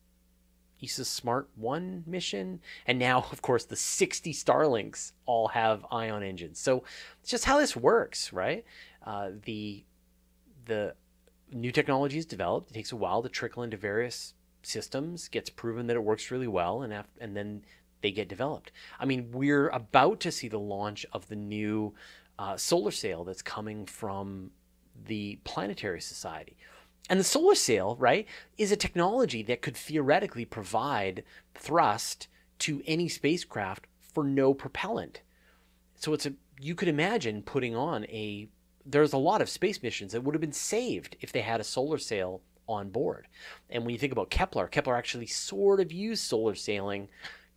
[0.83, 2.61] ESA Smart 1 mission.
[2.87, 6.59] And now, of course, the 60 Starlinks all have ion engines.
[6.59, 6.85] So
[7.21, 8.65] it's just how this works, right?
[9.05, 9.85] Uh, the,
[10.65, 10.95] the
[11.53, 12.71] new technology is developed.
[12.71, 16.49] It takes a while to trickle into various systems, gets proven that it works really
[16.49, 17.63] well, and, af- and then
[18.03, 18.73] they get developed.
[18.99, 21.95] I mean, we're about to see the launch of the new
[22.39, 24.51] uh, solar sail that's coming from
[25.07, 26.57] the Planetary Society.
[27.09, 28.27] And the solar sail, right,
[28.59, 31.23] is a technology that could theoretically provide
[31.55, 32.29] thrust
[32.61, 35.23] to any spacecraft for no propellant.
[35.97, 38.49] So it's a you could imagine putting on a
[38.85, 41.65] there's a lot of space missions that would have been saved if they had a
[41.65, 43.29] solar sail on board.
[43.69, 47.09] And when you think about Kepler, Kepler actually sort of used solar sailing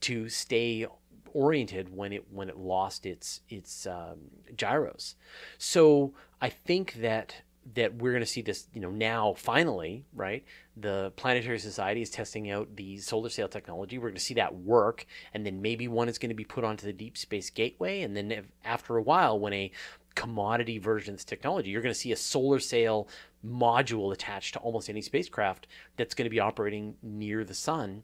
[0.02, 0.86] to stay
[1.34, 4.20] oriented when it when it lost its its um,
[4.56, 5.16] gyros.
[5.58, 7.36] So I think that
[7.76, 10.44] that we're going to see this, you know, now finally, right?
[10.76, 13.98] The Planetary Society is testing out the solar sail technology.
[13.98, 16.64] We're going to see that work, and then maybe one is going to be put
[16.64, 19.72] onto the Deep Space Gateway, and then if, after a while, when a
[20.16, 23.08] commodity version of this technology, you're going to see a solar sail
[23.46, 28.04] module attached to almost any spacecraft that's going to be operating near the sun,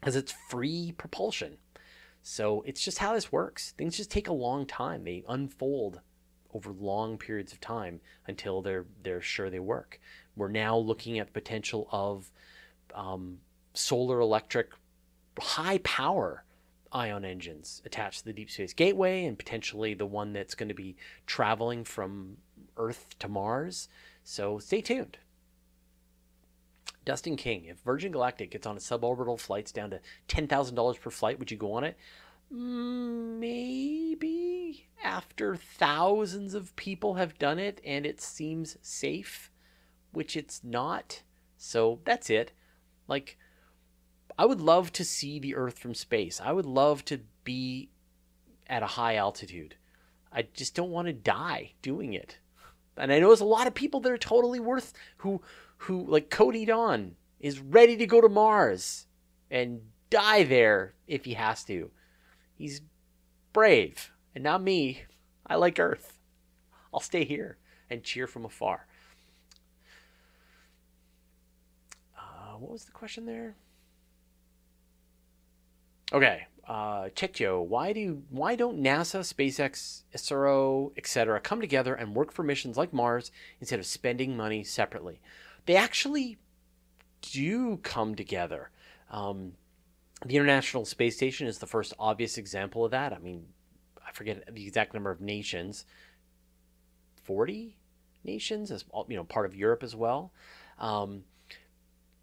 [0.00, 1.58] because it's free propulsion.
[2.22, 3.72] So it's just how this works.
[3.78, 5.04] Things just take a long time.
[5.04, 6.00] They unfold
[6.56, 10.00] over long periods of time until they're they're sure they work.
[10.34, 12.30] We're now looking at the potential of
[12.94, 13.38] um,
[13.74, 14.70] solar electric
[15.38, 16.44] high power
[16.92, 20.74] ion engines attached to the Deep Space Gateway and potentially the one that's going to
[20.74, 20.96] be
[21.26, 22.38] traveling from
[22.78, 23.88] Earth to Mars.
[24.24, 25.18] So stay tuned.
[27.04, 31.38] Dustin King, if Virgin Galactic gets on a suborbital flights down to $10,000 per flight,
[31.38, 31.96] would you go on it?
[32.50, 34.36] Maybe
[35.02, 39.50] after thousands of people have done it and it seems safe,
[40.12, 41.22] which it's not.
[41.56, 42.52] So that's it.
[43.08, 43.38] Like,
[44.38, 46.40] I would love to see the Earth from space.
[46.40, 47.90] I would love to be
[48.66, 49.76] at a high altitude.
[50.32, 52.38] I just don't want to die doing it.
[52.96, 55.40] And I know there's a lot of people that are totally worth who
[55.78, 59.06] who like Cody Don is ready to go to Mars
[59.50, 59.80] and
[60.10, 61.90] die there if he has to.
[62.56, 62.80] He's
[63.52, 65.02] brave, and not me.
[65.46, 66.18] I like Earth.
[66.92, 67.58] I'll stay here
[67.90, 68.86] and cheer from afar.
[72.18, 73.54] Uh, what was the question there?
[76.12, 77.08] Okay, uh,
[77.68, 81.40] why do why don't NASA, SpaceX, ISRO, etc.
[81.40, 83.30] come together and work for missions like Mars
[83.60, 85.20] instead of spending money separately?
[85.66, 86.38] They actually
[87.20, 88.70] do come together.
[89.10, 89.52] Um,
[90.24, 93.12] the International Space Station is the first obvious example of that.
[93.12, 93.46] I mean,
[94.06, 95.84] I forget the exact number of nations,
[97.24, 97.76] 40
[98.24, 100.32] nations, as you know, part of Europe as well.
[100.78, 101.24] Um,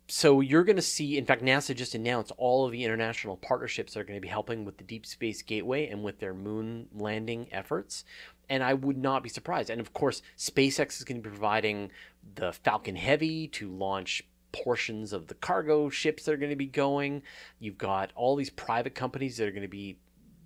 [0.07, 3.93] so you're going to see, in fact, NASA just announced all of the international partnerships
[3.93, 6.87] that are going to be helping with the Deep Space Gateway and with their moon
[6.93, 8.03] landing efforts.
[8.49, 9.69] And I would not be surprised.
[9.69, 11.91] And of course, SpaceX is going to be providing
[12.35, 14.23] the Falcon Heavy to launch
[14.53, 17.21] portions of the cargo ships that are going to be going.
[17.59, 19.97] You've got all these private companies that are going to be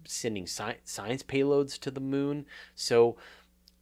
[0.05, 2.45] sending sci- science payloads to the moon.
[2.74, 3.18] So,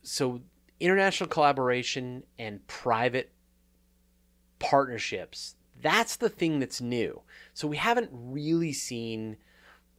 [0.01, 0.41] so
[0.79, 3.31] international collaboration and private
[4.59, 5.55] partnerships.
[5.81, 7.21] That's the thing that's new.
[7.53, 9.37] So we haven't really seen.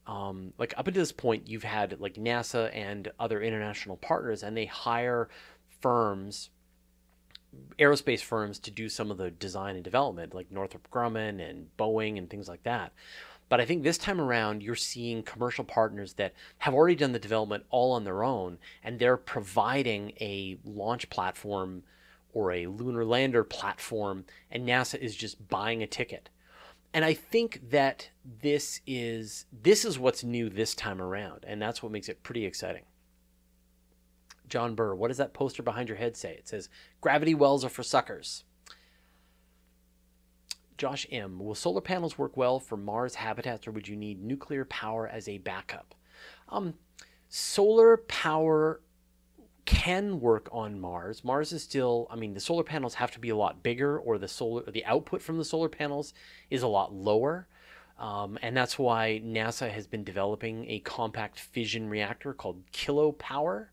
[0.06, 4.56] Um, like up until this point, you've had like NASA and other international partners, and
[4.56, 5.28] they hire
[5.80, 6.50] firms
[7.78, 12.18] aerospace firms to do some of the design and development, like Northrop Grumman and Boeing
[12.18, 12.92] and things like that.
[13.48, 17.18] But I think this time around, you're seeing commercial partners that have already done the
[17.18, 21.84] development all on their own, and they're providing a launch platform
[22.32, 26.28] or a lunar lander platform, and NASA is just buying a ticket.
[26.92, 28.08] And I think that
[28.42, 32.44] this is this is what's new this time around, and that's what makes it pretty
[32.44, 32.82] exciting.
[34.48, 36.32] John Burr, what does that poster behind your head say?
[36.32, 36.68] It says,
[37.00, 38.44] Gravity wells are for suckers.
[40.78, 44.64] Josh M., will solar panels work well for Mars habitats or would you need nuclear
[44.66, 45.94] power as a backup?
[46.48, 46.74] Um,
[47.28, 48.80] solar power
[49.64, 51.24] can work on Mars.
[51.24, 54.16] Mars is still, I mean, the solar panels have to be a lot bigger, or
[54.16, 56.14] the solar, the output from the solar panels
[56.50, 57.48] is a lot lower.
[57.98, 63.68] Um, and that's why NASA has been developing a compact fission reactor called Kilopower.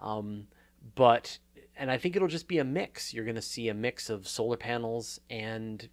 [0.00, 0.46] Um,
[0.94, 1.38] but
[1.76, 3.12] and I think it'll just be a mix.
[3.12, 5.88] You're going to see a mix of solar panels and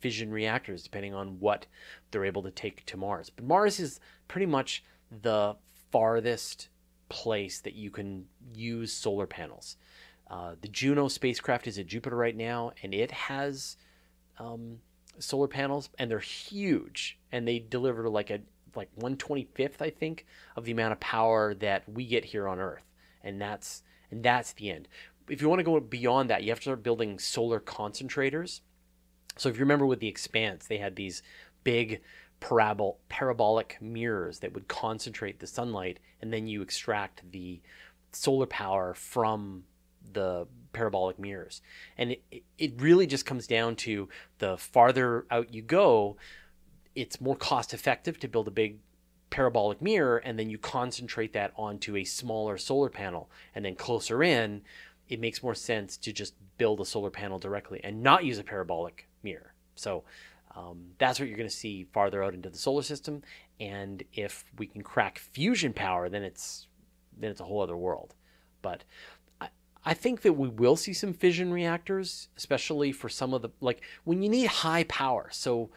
[0.00, 1.66] fission reactors, depending on what
[2.10, 3.30] they're able to take to Mars.
[3.30, 4.82] But Mars is pretty much
[5.22, 5.56] the
[5.90, 6.68] farthest
[7.08, 9.76] place that you can use solar panels.
[10.28, 13.76] Uh, the Juno spacecraft is at Jupiter right now, and it has
[14.38, 14.78] um,
[15.18, 18.40] solar panels, and they're huge, and they deliver like a
[18.76, 20.26] like 125th, I think,
[20.56, 22.84] of the amount of power that we get here on Earth,
[23.22, 24.88] and that's and that's the end.
[25.28, 28.60] If you want to go beyond that, you have to start building solar concentrators.
[29.36, 31.22] So if you remember with the Expanse, they had these
[31.62, 32.00] big
[32.40, 37.60] parabol- parabolic mirrors that would concentrate the sunlight, and then you extract the
[38.12, 39.64] solar power from
[40.12, 41.62] the parabolic mirrors.
[41.96, 44.08] And it, it really just comes down to
[44.38, 46.16] the farther out you go,
[46.94, 48.78] it's more cost effective to build a big
[49.30, 53.30] parabolic mirror and then you concentrate that onto a smaller solar panel.
[53.54, 54.62] And then closer in,
[55.08, 58.44] it makes more sense to just build a solar panel directly and not use a
[58.44, 59.54] parabolic mirror.
[59.74, 60.04] So
[60.56, 63.22] um, that's what you're going to see farther out into the solar system.
[63.58, 66.66] And if we can crack fusion power, then it's
[67.16, 68.14] then it's a whole other world.
[68.62, 68.84] But
[69.84, 73.82] I think that we will see some fission reactors, especially for some of the like
[74.04, 75.28] when you need high power.
[75.32, 75.70] So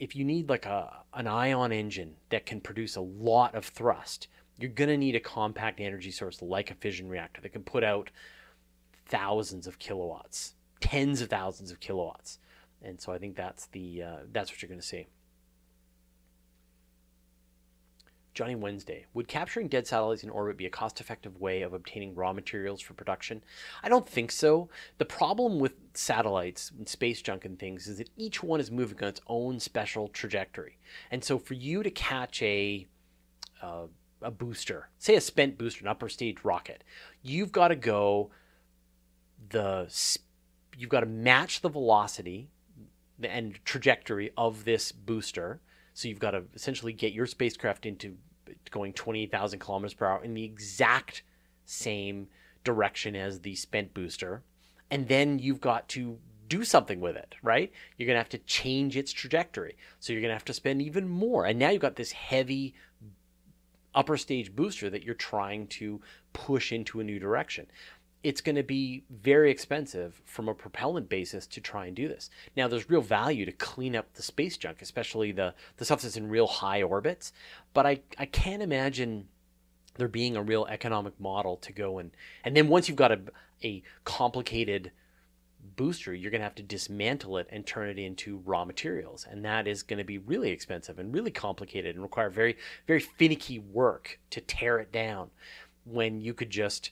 [0.00, 4.26] if you need like a an ion engine that can produce a lot of thrust,
[4.58, 7.84] you're going to need a compact energy source like a fission reactor that can put
[7.84, 8.10] out
[9.06, 12.38] thousands of kilowatts, tens of thousands of kilowatts.
[12.82, 15.06] And so I think that's the uh, that's what you're going to see.
[18.40, 19.04] Johnny Wednesday.
[19.12, 22.80] Would capturing dead satellites in orbit be a cost effective way of obtaining raw materials
[22.80, 23.44] for production?
[23.82, 24.70] I don't think so.
[24.96, 28.96] The problem with satellites and space junk and things is that each one is moving
[29.02, 30.78] on its own special trajectory.
[31.10, 32.86] And so for you to catch a
[33.60, 33.88] uh,
[34.22, 36.82] a booster, say a spent booster, an upper stage rocket,
[37.20, 38.30] you've got to go
[39.50, 39.94] the
[40.78, 42.48] you've got to match the velocity
[43.22, 45.60] and trajectory of this booster
[45.92, 48.16] so you've got to essentially get your spacecraft into
[48.70, 51.22] going 20,000 kilometers per hour in the exact
[51.64, 52.28] same
[52.64, 54.42] direction as the spent booster.
[54.90, 57.72] And then you've got to do something with it, right?
[57.96, 59.76] You're going to have to change its trajectory.
[60.00, 61.46] So you're going to have to spend even more.
[61.46, 62.74] And now you've got this heavy
[63.94, 66.00] upper stage booster that you're trying to
[66.32, 67.66] push into a new direction
[68.22, 72.28] it's going to be very expensive from a propellant basis to try and do this.
[72.56, 76.16] Now, there's real value to clean up the space junk, especially the, the stuff that's
[76.16, 77.32] in real high orbits.
[77.72, 79.28] But I, I can't imagine
[79.96, 82.10] there being a real economic model to go and
[82.44, 83.20] and then once you've got a,
[83.62, 84.92] a complicated
[85.76, 89.44] booster, you're going to have to dismantle it and turn it into raw materials, and
[89.44, 92.56] that is going to be really expensive and really complicated and require very
[92.86, 95.30] very finicky work to tear it down.
[95.84, 96.90] When you could just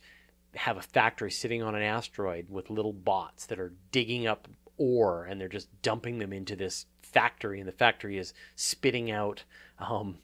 [0.59, 5.25] have a factory sitting on an asteroid with little bots that are digging up ore
[5.25, 9.45] and they're just dumping them into this factory and the factory is spitting out
[9.79, 10.19] um,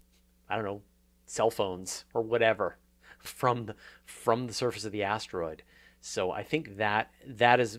[0.49, 0.83] i don't know
[1.27, 2.79] cell phones or whatever
[3.25, 3.75] from the
[4.05, 5.63] from the surface of the asteroid.
[6.01, 7.79] So i think that that is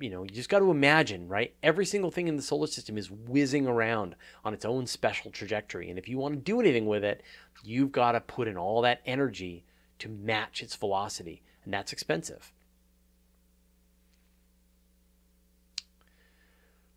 [0.00, 1.54] you know you just got to imagine right?
[1.62, 5.90] Every single thing in the solar system is whizzing around on its own special trajectory
[5.90, 7.22] and if you want to do anything with it
[7.62, 9.64] you've got to put in all that energy
[9.98, 12.52] to match its velocity and that's expensive.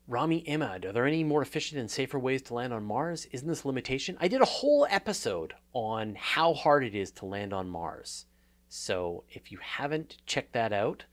[0.07, 3.27] Rami Imad, are there any more efficient and safer ways to land on Mars?
[3.31, 4.17] Isn't this limitation?
[4.21, 8.25] I did a whole episode on how hard it is to land on Mars.
[8.69, 11.03] So if you haven't checked that out,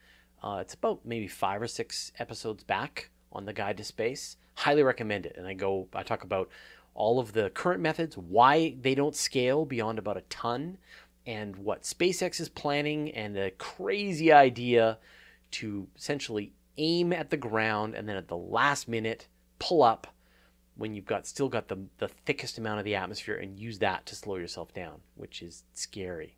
[0.42, 4.36] uh, it's about maybe five or six episodes back on the Guide to Space.
[4.54, 5.34] Highly recommend it.
[5.36, 6.48] And I go, I talk about
[6.94, 10.78] all of the current methods, why they don't scale beyond about a ton,
[11.26, 14.98] and what SpaceX is planning and the crazy idea
[15.52, 20.08] to essentially aim at the ground and then at the last minute pull up
[20.76, 24.06] when you've got still got the, the thickest amount of the atmosphere and use that
[24.06, 26.36] to slow yourself down, which is scary.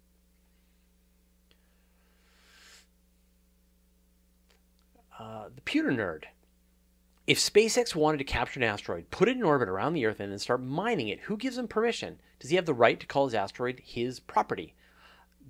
[5.18, 6.24] Uh, the pewter nerd.
[7.26, 10.30] If SpaceX wanted to capture an asteroid, put it in orbit around the Earth, and
[10.30, 12.20] then start mining it, who gives him permission?
[12.38, 14.75] Does he have the right to call his asteroid his property?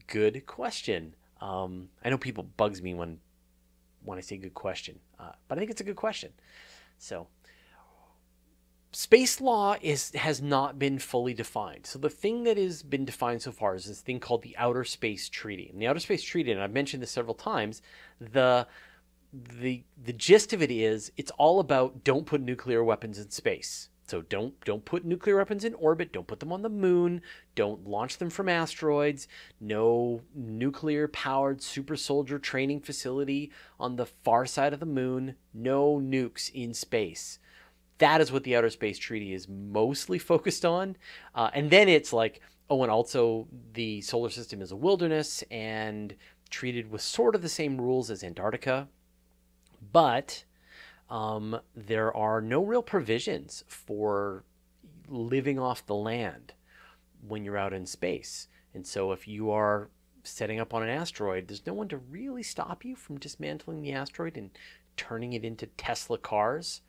[0.06, 1.14] Good question.
[1.40, 3.18] Um, I know people bugs me when
[4.04, 6.32] when I say good question, uh, but I think it's a good question.
[6.98, 7.26] So,
[8.92, 11.86] space law is has not been fully defined.
[11.86, 14.84] So the thing that has been defined so far is this thing called the Outer
[14.84, 15.68] Space Treaty.
[15.70, 17.82] And the Outer Space Treaty, and I've mentioned this several times,
[18.18, 18.66] the
[19.32, 23.90] the the gist of it is it's all about don't put nuclear weapons in space.
[24.06, 26.12] So don't don't put nuclear weapons in orbit.
[26.12, 27.22] Don't put them on the moon.
[27.56, 29.26] Don't launch them from asteroids.
[29.60, 33.50] No nuclear powered super soldier training facility
[33.80, 35.34] on the far side of the moon.
[35.52, 37.40] No nukes in space.
[37.98, 40.96] That is what the Outer Space Treaty is mostly focused on.
[41.34, 42.40] Uh, and then it's like,
[42.70, 46.14] oh, and also the solar system is a wilderness and
[46.48, 48.88] treated with sort of the same rules as Antarctica.
[49.92, 50.44] But
[51.08, 54.44] um, there are no real provisions for
[55.08, 56.52] living off the land
[57.26, 58.48] when you're out in space.
[58.74, 59.88] And so if you are
[60.24, 63.92] setting up on an asteroid, there's no one to really stop you from dismantling the
[63.92, 64.50] asteroid and
[64.96, 66.80] turning it into Tesla cars.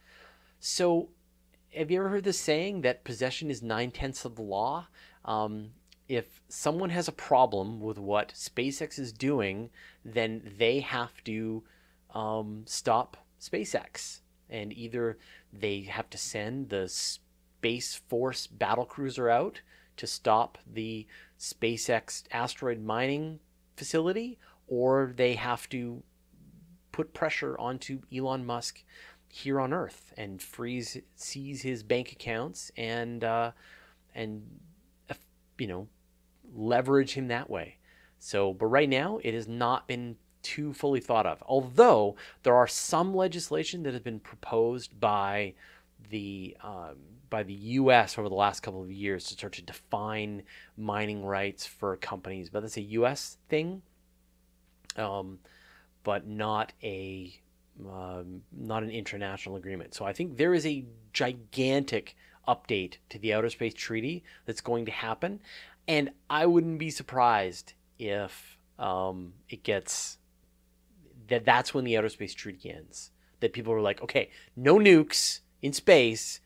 [0.60, 1.10] So,
[1.74, 4.88] have you ever heard the saying that possession is nine tenths of the law?
[5.26, 5.72] Um,
[6.08, 9.70] if someone has a problem with what SpaceX is doing,
[10.04, 11.64] then they have to
[12.16, 14.22] um, stop SpaceX.
[14.50, 15.18] And either
[15.52, 19.62] they have to send the Space Force battle cruiser out
[19.98, 21.06] to stop the
[21.40, 23.40] SpaceX asteroid mining
[23.76, 26.04] facility, or they have to
[26.92, 28.84] put pressure onto Elon Musk
[29.30, 33.52] here on Earth and freeze, seize his bank accounts, and uh,
[34.16, 34.44] and
[35.10, 35.16] uh,
[35.58, 35.88] you know
[36.56, 37.78] leverage him that way.
[38.20, 40.16] So, but right now it has not been
[40.48, 41.44] too fully thought of.
[41.46, 45.54] Although there are some legislation that has been proposed by
[46.10, 46.96] the um,
[47.30, 48.18] by the U.S.
[48.18, 50.44] over the last couple of years to start to define
[50.78, 53.38] mining rights for companies, but that's a U.S.
[53.50, 53.82] thing,
[54.96, 55.40] um,
[56.06, 57.38] but not a
[57.86, 59.94] um, not an international agreement.
[59.94, 62.16] So I think there is a gigantic
[62.48, 65.42] update to the Outer Space Treaty that's going to happen,
[65.90, 70.18] and I wouldn't be surprised if um, it gets
[71.30, 71.46] that.
[71.46, 73.12] That's when the Outer Space Treaty ends.
[73.40, 76.40] That people are like, okay, no nukes in space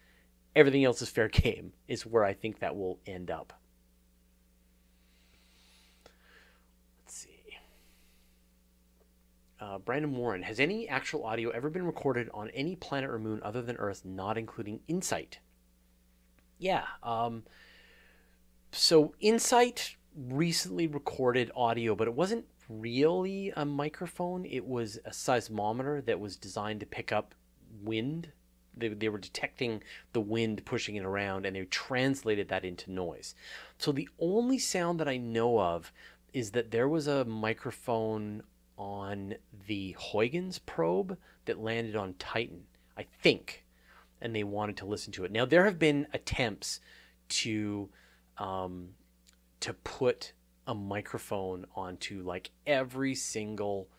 [0.55, 3.53] everything else is fair game, is where I think that will end up.
[7.03, 7.57] Let's see.
[9.59, 13.39] Uh, Brandon Warren, has any actual audio ever been recorded on any planet or moon
[13.43, 15.39] other than Earth, not including InSight?
[16.57, 16.83] Yeah.
[17.01, 17.43] Um,
[18.71, 22.45] so InSight recently recorded audio, but it wasn't
[22.79, 24.45] really a microphone.
[24.45, 27.35] It was a seismometer that was designed to pick up
[27.81, 28.31] wind
[28.75, 33.35] they, they were detecting the wind pushing it around and they translated that into noise.
[33.77, 35.91] So the only sound that I know of
[36.33, 38.43] is that there was a microphone
[38.77, 39.35] on
[39.67, 42.63] the Huygens probe that landed on Titan,
[42.97, 43.65] I think,
[44.21, 45.31] and they wanted to listen to it.
[45.31, 46.79] Now there have been attempts
[47.29, 47.89] to
[48.37, 48.89] um,
[49.59, 50.33] to put
[50.71, 53.89] a microphone onto like every single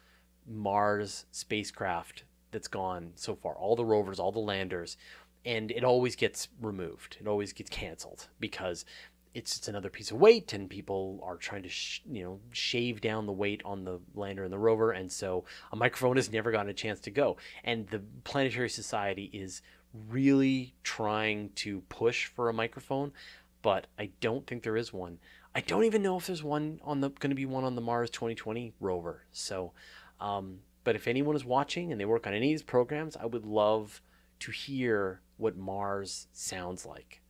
[0.48, 4.96] Mars spacecraft that's gone so far, all the rovers, all the landers,
[5.44, 7.18] and it always gets removed.
[7.20, 8.86] It always gets canceled because
[9.34, 13.02] it's just another piece of weight, and people are trying to sh- you know shave
[13.02, 16.50] down the weight on the lander and the rover, and so a microphone has never
[16.50, 17.36] gotten a chance to go.
[17.64, 19.60] And the Planetary Society is
[20.08, 23.12] really trying to push for a microphone,
[23.60, 25.18] but I don't think there is one.
[25.54, 27.82] I don't even know if there's one on the going to be one on the
[27.82, 29.24] Mars 2020 rover.
[29.32, 29.72] So
[30.20, 33.26] um, but if anyone is watching and they work on any of these programs, I
[33.26, 34.00] would love
[34.40, 37.22] to hear what Mars sounds like.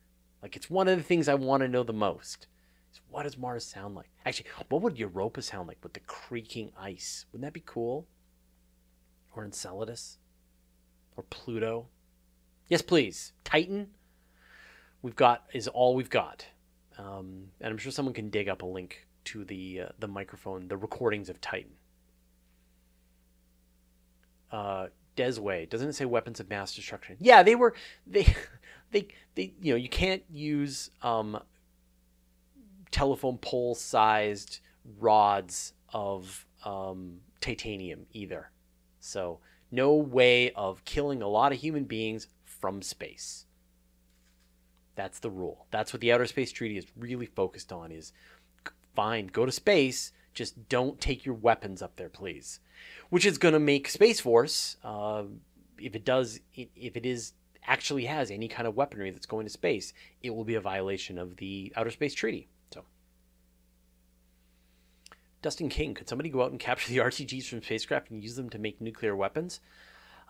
[0.42, 2.46] Like it's one of the things I want to know the most.
[2.92, 4.10] Is what does Mars sound like?
[4.24, 7.26] Actually, what would Europa sound like with the creaking ice?
[7.32, 8.06] Wouldn't that be cool?
[9.34, 10.18] Or Enceladus?
[11.16, 11.88] Or Pluto?
[12.68, 13.32] Yes, please.
[13.44, 13.88] Titan.
[15.00, 16.46] We've got is all we've got,
[16.98, 20.68] um, and I'm sure someone can dig up a link to the uh, the microphone,
[20.68, 21.72] the recordings of Titan
[24.52, 24.86] uh,
[25.16, 25.68] Desway.
[25.68, 27.16] Doesn't it say weapons of mass destruction?
[27.18, 27.74] Yeah, they were
[28.06, 28.34] they
[28.90, 31.40] they they you know you can't use um,
[32.90, 34.60] telephone pole sized
[34.98, 38.50] rods of um, titanium either.
[39.00, 39.40] So
[39.70, 43.46] no way of killing a lot of human beings from space.
[44.94, 45.66] That's the rule.
[45.70, 48.12] That's what the Outer Space Treaty is really focused on is
[48.94, 52.60] fine, go to space, just don't take your weapons up there, please
[53.10, 55.24] which is going to make Space Force, uh,
[55.78, 57.34] if it does, if it is
[57.66, 61.18] actually has any kind of weaponry that's going to space, it will be a violation
[61.18, 62.48] of the Outer Space Treaty.
[62.72, 62.84] So,
[65.42, 68.50] Dustin King, could somebody go out and capture the RTGs from spacecraft and use them
[68.50, 69.60] to make nuclear weapons?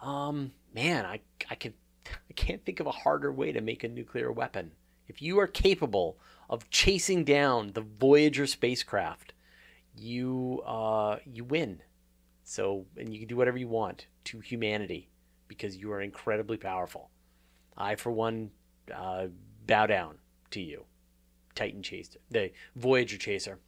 [0.03, 1.75] Um, man, I I can
[2.07, 4.73] I can't think of a harder way to make a nuclear weapon.
[5.09, 9.33] If you are capable of chasing down the Voyager spacecraft,
[9.97, 11.83] you uh, you win.
[12.45, 15.09] So, and you can do whatever you want to humanity
[15.49, 17.11] because you are incredibly powerful.
[17.77, 18.51] I, for one,
[18.95, 19.27] uh,
[19.67, 20.19] bow down
[20.51, 20.85] to you,
[21.55, 23.59] Titan Chaser, the Voyager Chaser.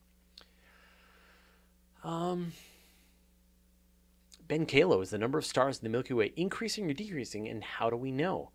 [2.03, 2.53] Um,
[4.47, 7.64] Ben Kalo, is the number of stars in the Milky Way increasing or decreasing, and
[7.64, 8.51] how do we know?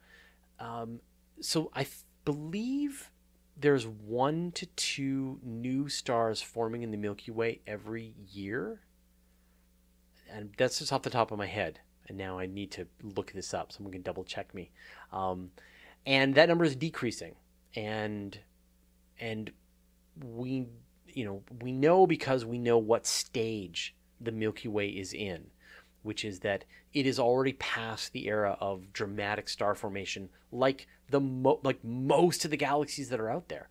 [0.60, 1.00] Um,
[1.42, 1.88] so I
[2.26, 3.12] believe
[3.58, 8.82] there's one to two new stars forming in the Milky Way every year
[10.32, 11.80] and that's just off the top of my head.
[12.08, 13.72] and now I need to look this up.
[13.72, 14.72] Someone can double check me.
[15.12, 15.52] Um,
[16.08, 17.36] and that number is decreasing,
[17.76, 18.40] and
[19.20, 19.52] and
[20.24, 20.66] we
[21.08, 25.48] you know we know because we know what stage the Milky Way is in,
[26.04, 31.20] which is that it is already past the era of dramatic star formation, like the
[31.20, 33.70] mo- like most of the galaxies that are out there.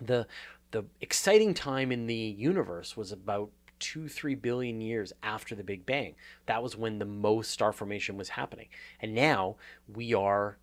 [0.00, 0.26] The
[0.70, 5.84] the exciting time in the universe was about two, three billion years after the Big
[5.84, 6.14] Bang.
[6.46, 8.68] That was when the most star formation was happening.
[9.00, 9.56] And now
[9.92, 10.58] we are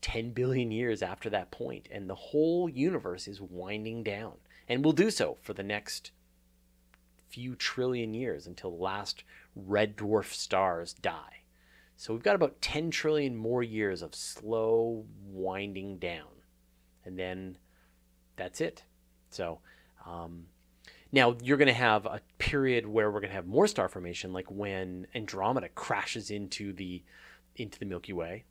[0.00, 4.34] 10 billion years after that point, and the whole universe is winding down.
[4.68, 6.12] And will do so for the next
[7.28, 9.24] few trillion years until the last
[9.54, 11.42] red dwarf stars die.
[11.96, 16.26] So we've got about 10 trillion more years of slow winding down.
[17.04, 17.58] And then
[18.36, 18.84] that's it.
[19.30, 19.60] So,
[20.06, 20.46] um,
[21.12, 24.32] now you're going to have a period where we're going to have more star formation,
[24.32, 27.02] like when Andromeda crashes into the
[27.54, 28.44] into the Milky Way.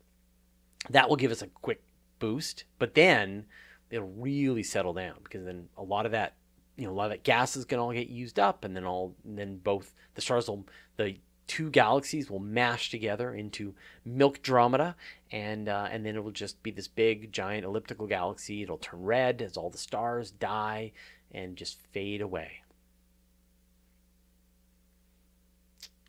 [0.90, 1.82] That will give us a quick
[2.20, 3.46] boost, but then
[3.90, 6.34] it'll really settle down because then a lot of that,
[6.76, 8.74] you know, a lot of that gas is going to all get used up, and
[8.74, 10.66] then all and then both the stars will
[10.96, 11.16] the
[11.46, 13.74] two galaxies will mash together into
[14.08, 14.94] Milkdromeda,
[15.30, 18.62] and uh, and then it will just be this big giant elliptical galaxy.
[18.62, 20.92] It'll turn red as all the stars die
[21.30, 22.62] and just fade away.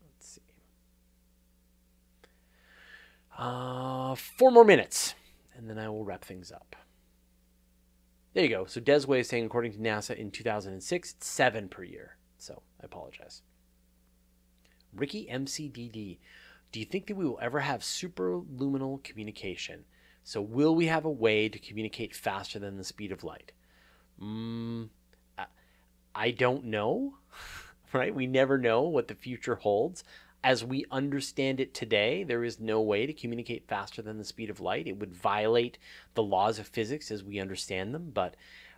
[0.02, 0.42] Let's see.
[3.38, 5.16] Uh, four more minutes,
[5.58, 6.76] and then I will wrap things up.
[8.34, 8.66] There you go.
[8.66, 12.18] So Desway is saying, according to NASA, in 2006, it's seven per year.
[12.38, 13.42] So I apologize.
[14.96, 16.18] Ricky MCDD,
[16.72, 19.86] do you think that we will ever have superluminal communication?
[20.24, 23.52] So will we have a way to communicate faster than the speed of light?
[24.22, 24.90] Mm,
[26.16, 27.18] I don't know,
[27.94, 28.14] right?
[28.14, 30.04] We never know what the future holds.
[30.44, 34.50] As we understand it today, there is no way to communicate faster than the speed
[34.50, 34.88] of light.
[34.88, 35.78] It would violate
[36.16, 38.36] the laws of physics as we understand them, but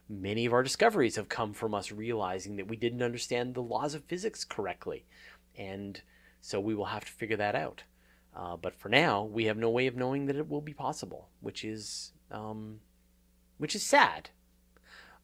[0.07, 3.95] many of our discoveries have come from us realizing that we didn't understand the laws
[3.95, 5.05] of physics correctly.
[5.57, 5.99] And
[6.39, 7.84] so we will have to figure that out.
[8.36, 11.30] Uh, but for now, we have no way of knowing that it will be possible,
[11.39, 12.80] which is um,
[13.57, 14.30] which is sad.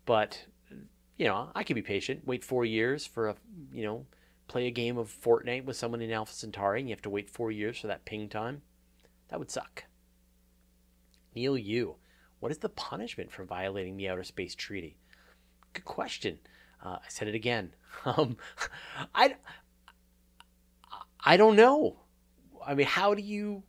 [0.06, 0.46] But
[1.18, 2.26] you know, I can be patient.
[2.26, 3.36] Wait four years for a,
[3.72, 4.06] you know,
[4.52, 7.30] play a game of Fortnite with someone in Alpha Centauri, and you have to wait
[7.30, 8.62] four years for that ping time.
[9.30, 9.86] That would suck.
[11.34, 11.96] Neil Yu,
[12.42, 14.98] what is the punishment for violating the Outer Space Treaty?
[15.72, 16.40] Good question.
[16.84, 17.74] Uh, I said it again.
[18.06, 18.38] Um,
[19.14, 19.36] I,
[21.26, 21.98] I don't know.
[22.66, 23.64] I mean, how do you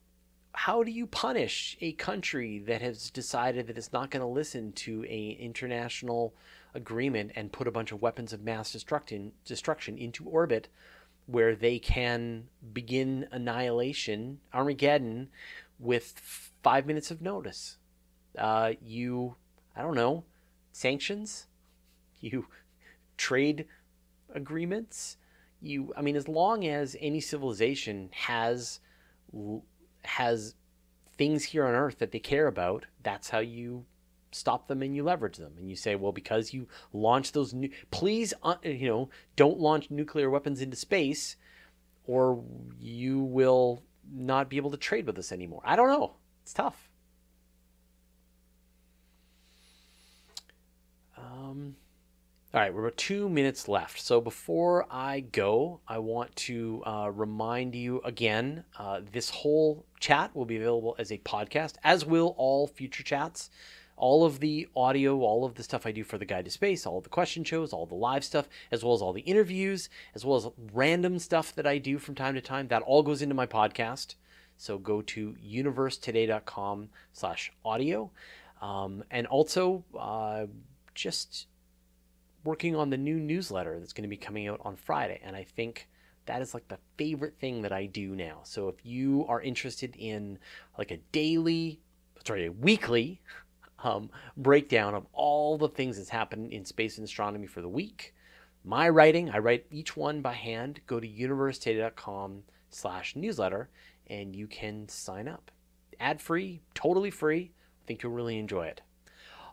[0.52, 4.72] how do you punish a country that has decided that it's not going to listen
[4.72, 6.34] to a international
[6.74, 10.68] agreement and put a bunch of weapons of mass destruction destruction into orbit
[11.26, 15.28] where they can begin annihilation Armageddon
[15.78, 16.18] with
[16.62, 17.78] five minutes of notice?
[18.36, 19.36] Uh, you,
[19.76, 20.24] I don't know,
[20.72, 21.46] sanctions,
[22.20, 22.46] you
[23.16, 23.66] trade
[24.34, 25.16] agreements.
[25.60, 28.80] You, I mean, as long as any civilization has
[30.04, 30.54] has
[31.16, 33.84] things here on Earth that they care about, that's how you
[34.34, 37.70] stop them and you leverage them and you say well because you launch those new
[37.90, 41.36] please uh, you know don't launch nuclear weapons into space
[42.06, 42.42] or
[42.80, 46.90] you will not be able to trade with us anymore i don't know it's tough
[51.16, 51.76] um
[52.54, 53.98] all right, we're about two minutes left.
[53.98, 60.36] So before I go, I want to uh, remind you again uh, this whole chat
[60.36, 63.48] will be available as a podcast, as will all future chats.
[64.02, 66.86] All of the audio, all of the stuff I do for the Guide to Space,
[66.86, 70.24] all the question shows, all the live stuff, as well as all the interviews, as
[70.24, 73.36] well as random stuff that I do from time to time, that all goes into
[73.36, 74.16] my podcast.
[74.56, 78.10] So go to universetoday.com slash audio.
[78.60, 80.46] Um, and also, uh,
[80.94, 81.46] just
[82.44, 85.20] working on the new newsletter that's going to be coming out on Friday.
[85.22, 85.88] And I think
[86.26, 88.40] that is like the favorite thing that I do now.
[88.42, 90.38] So if you are interested in
[90.76, 91.80] like a daily,
[92.24, 93.20] sorry, a weekly
[93.82, 98.14] um, breakdown of all the things that's happened in space and astronomy for the week,
[98.64, 100.80] my writing, I write each one by hand.
[100.86, 103.68] Go to universetoday.com slash newsletter
[104.06, 105.50] and you can sign up.
[105.98, 107.52] Ad free, totally free.
[107.82, 108.80] I think you'll really enjoy it.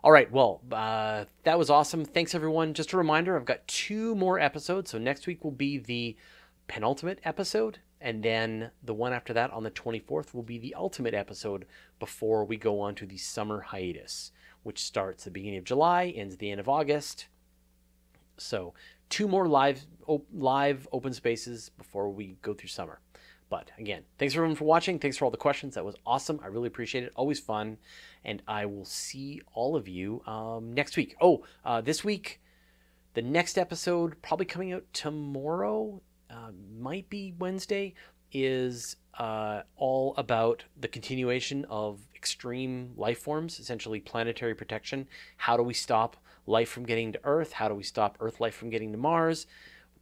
[0.02, 2.04] All right, well, uh, that was awesome.
[2.04, 2.72] Thanks, everyone.
[2.72, 4.90] Just a reminder I've got two more episodes.
[4.90, 6.16] So next week will be the
[6.68, 7.80] penultimate episode.
[8.00, 11.66] And then the one after that on the 24th will be the ultimate episode
[11.98, 14.32] before we go on to the summer hiatus,
[14.62, 17.26] which starts the beginning of July, ends the end of August.
[18.38, 18.72] So
[19.10, 23.00] two more live op- live open spaces before we go through summer.
[23.50, 24.98] But again, thanks everyone for watching.
[24.98, 25.74] Thanks for all the questions.
[25.74, 26.40] That was awesome.
[26.42, 27.12] I really appreciate it.
[27.16, 27.78] Always fun.
[28.24, 31.16] And I will see all of you um, next week.
[31.20, 32.40] Oh, uh, this week,
[33.14, 37.94] the next episode, probably coming out tomorrow, uh, might be Wednesday,
[38.32, 45.06] is uh, all about the continuation of extreme life forms, essentially planetary protection.
[45.36, 46.16] How do we stop
[46.46, 47.52] life from getting to Earth?
[47.52, 49.46] How do we stop Earth life from getting to Mars?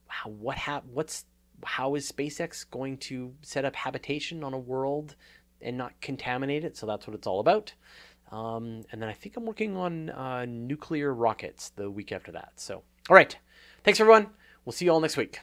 [0.07, 1.25] How, what hap- What's
[1.65, 5.17] how is SpaceX going to set up habitation on a world
[5.61, 6.77] and not contaminate it?
[6.77, 7.73] So that's what it's all about.
[8.31, 12.53] Um, and then I think I'm working on uh, nuclear rockets the week after that.
[12.57, 13.37] So, all right.
[13.85, 14.29] Thanks, everyone.
[14.65, 15.41] We'll see you all next week.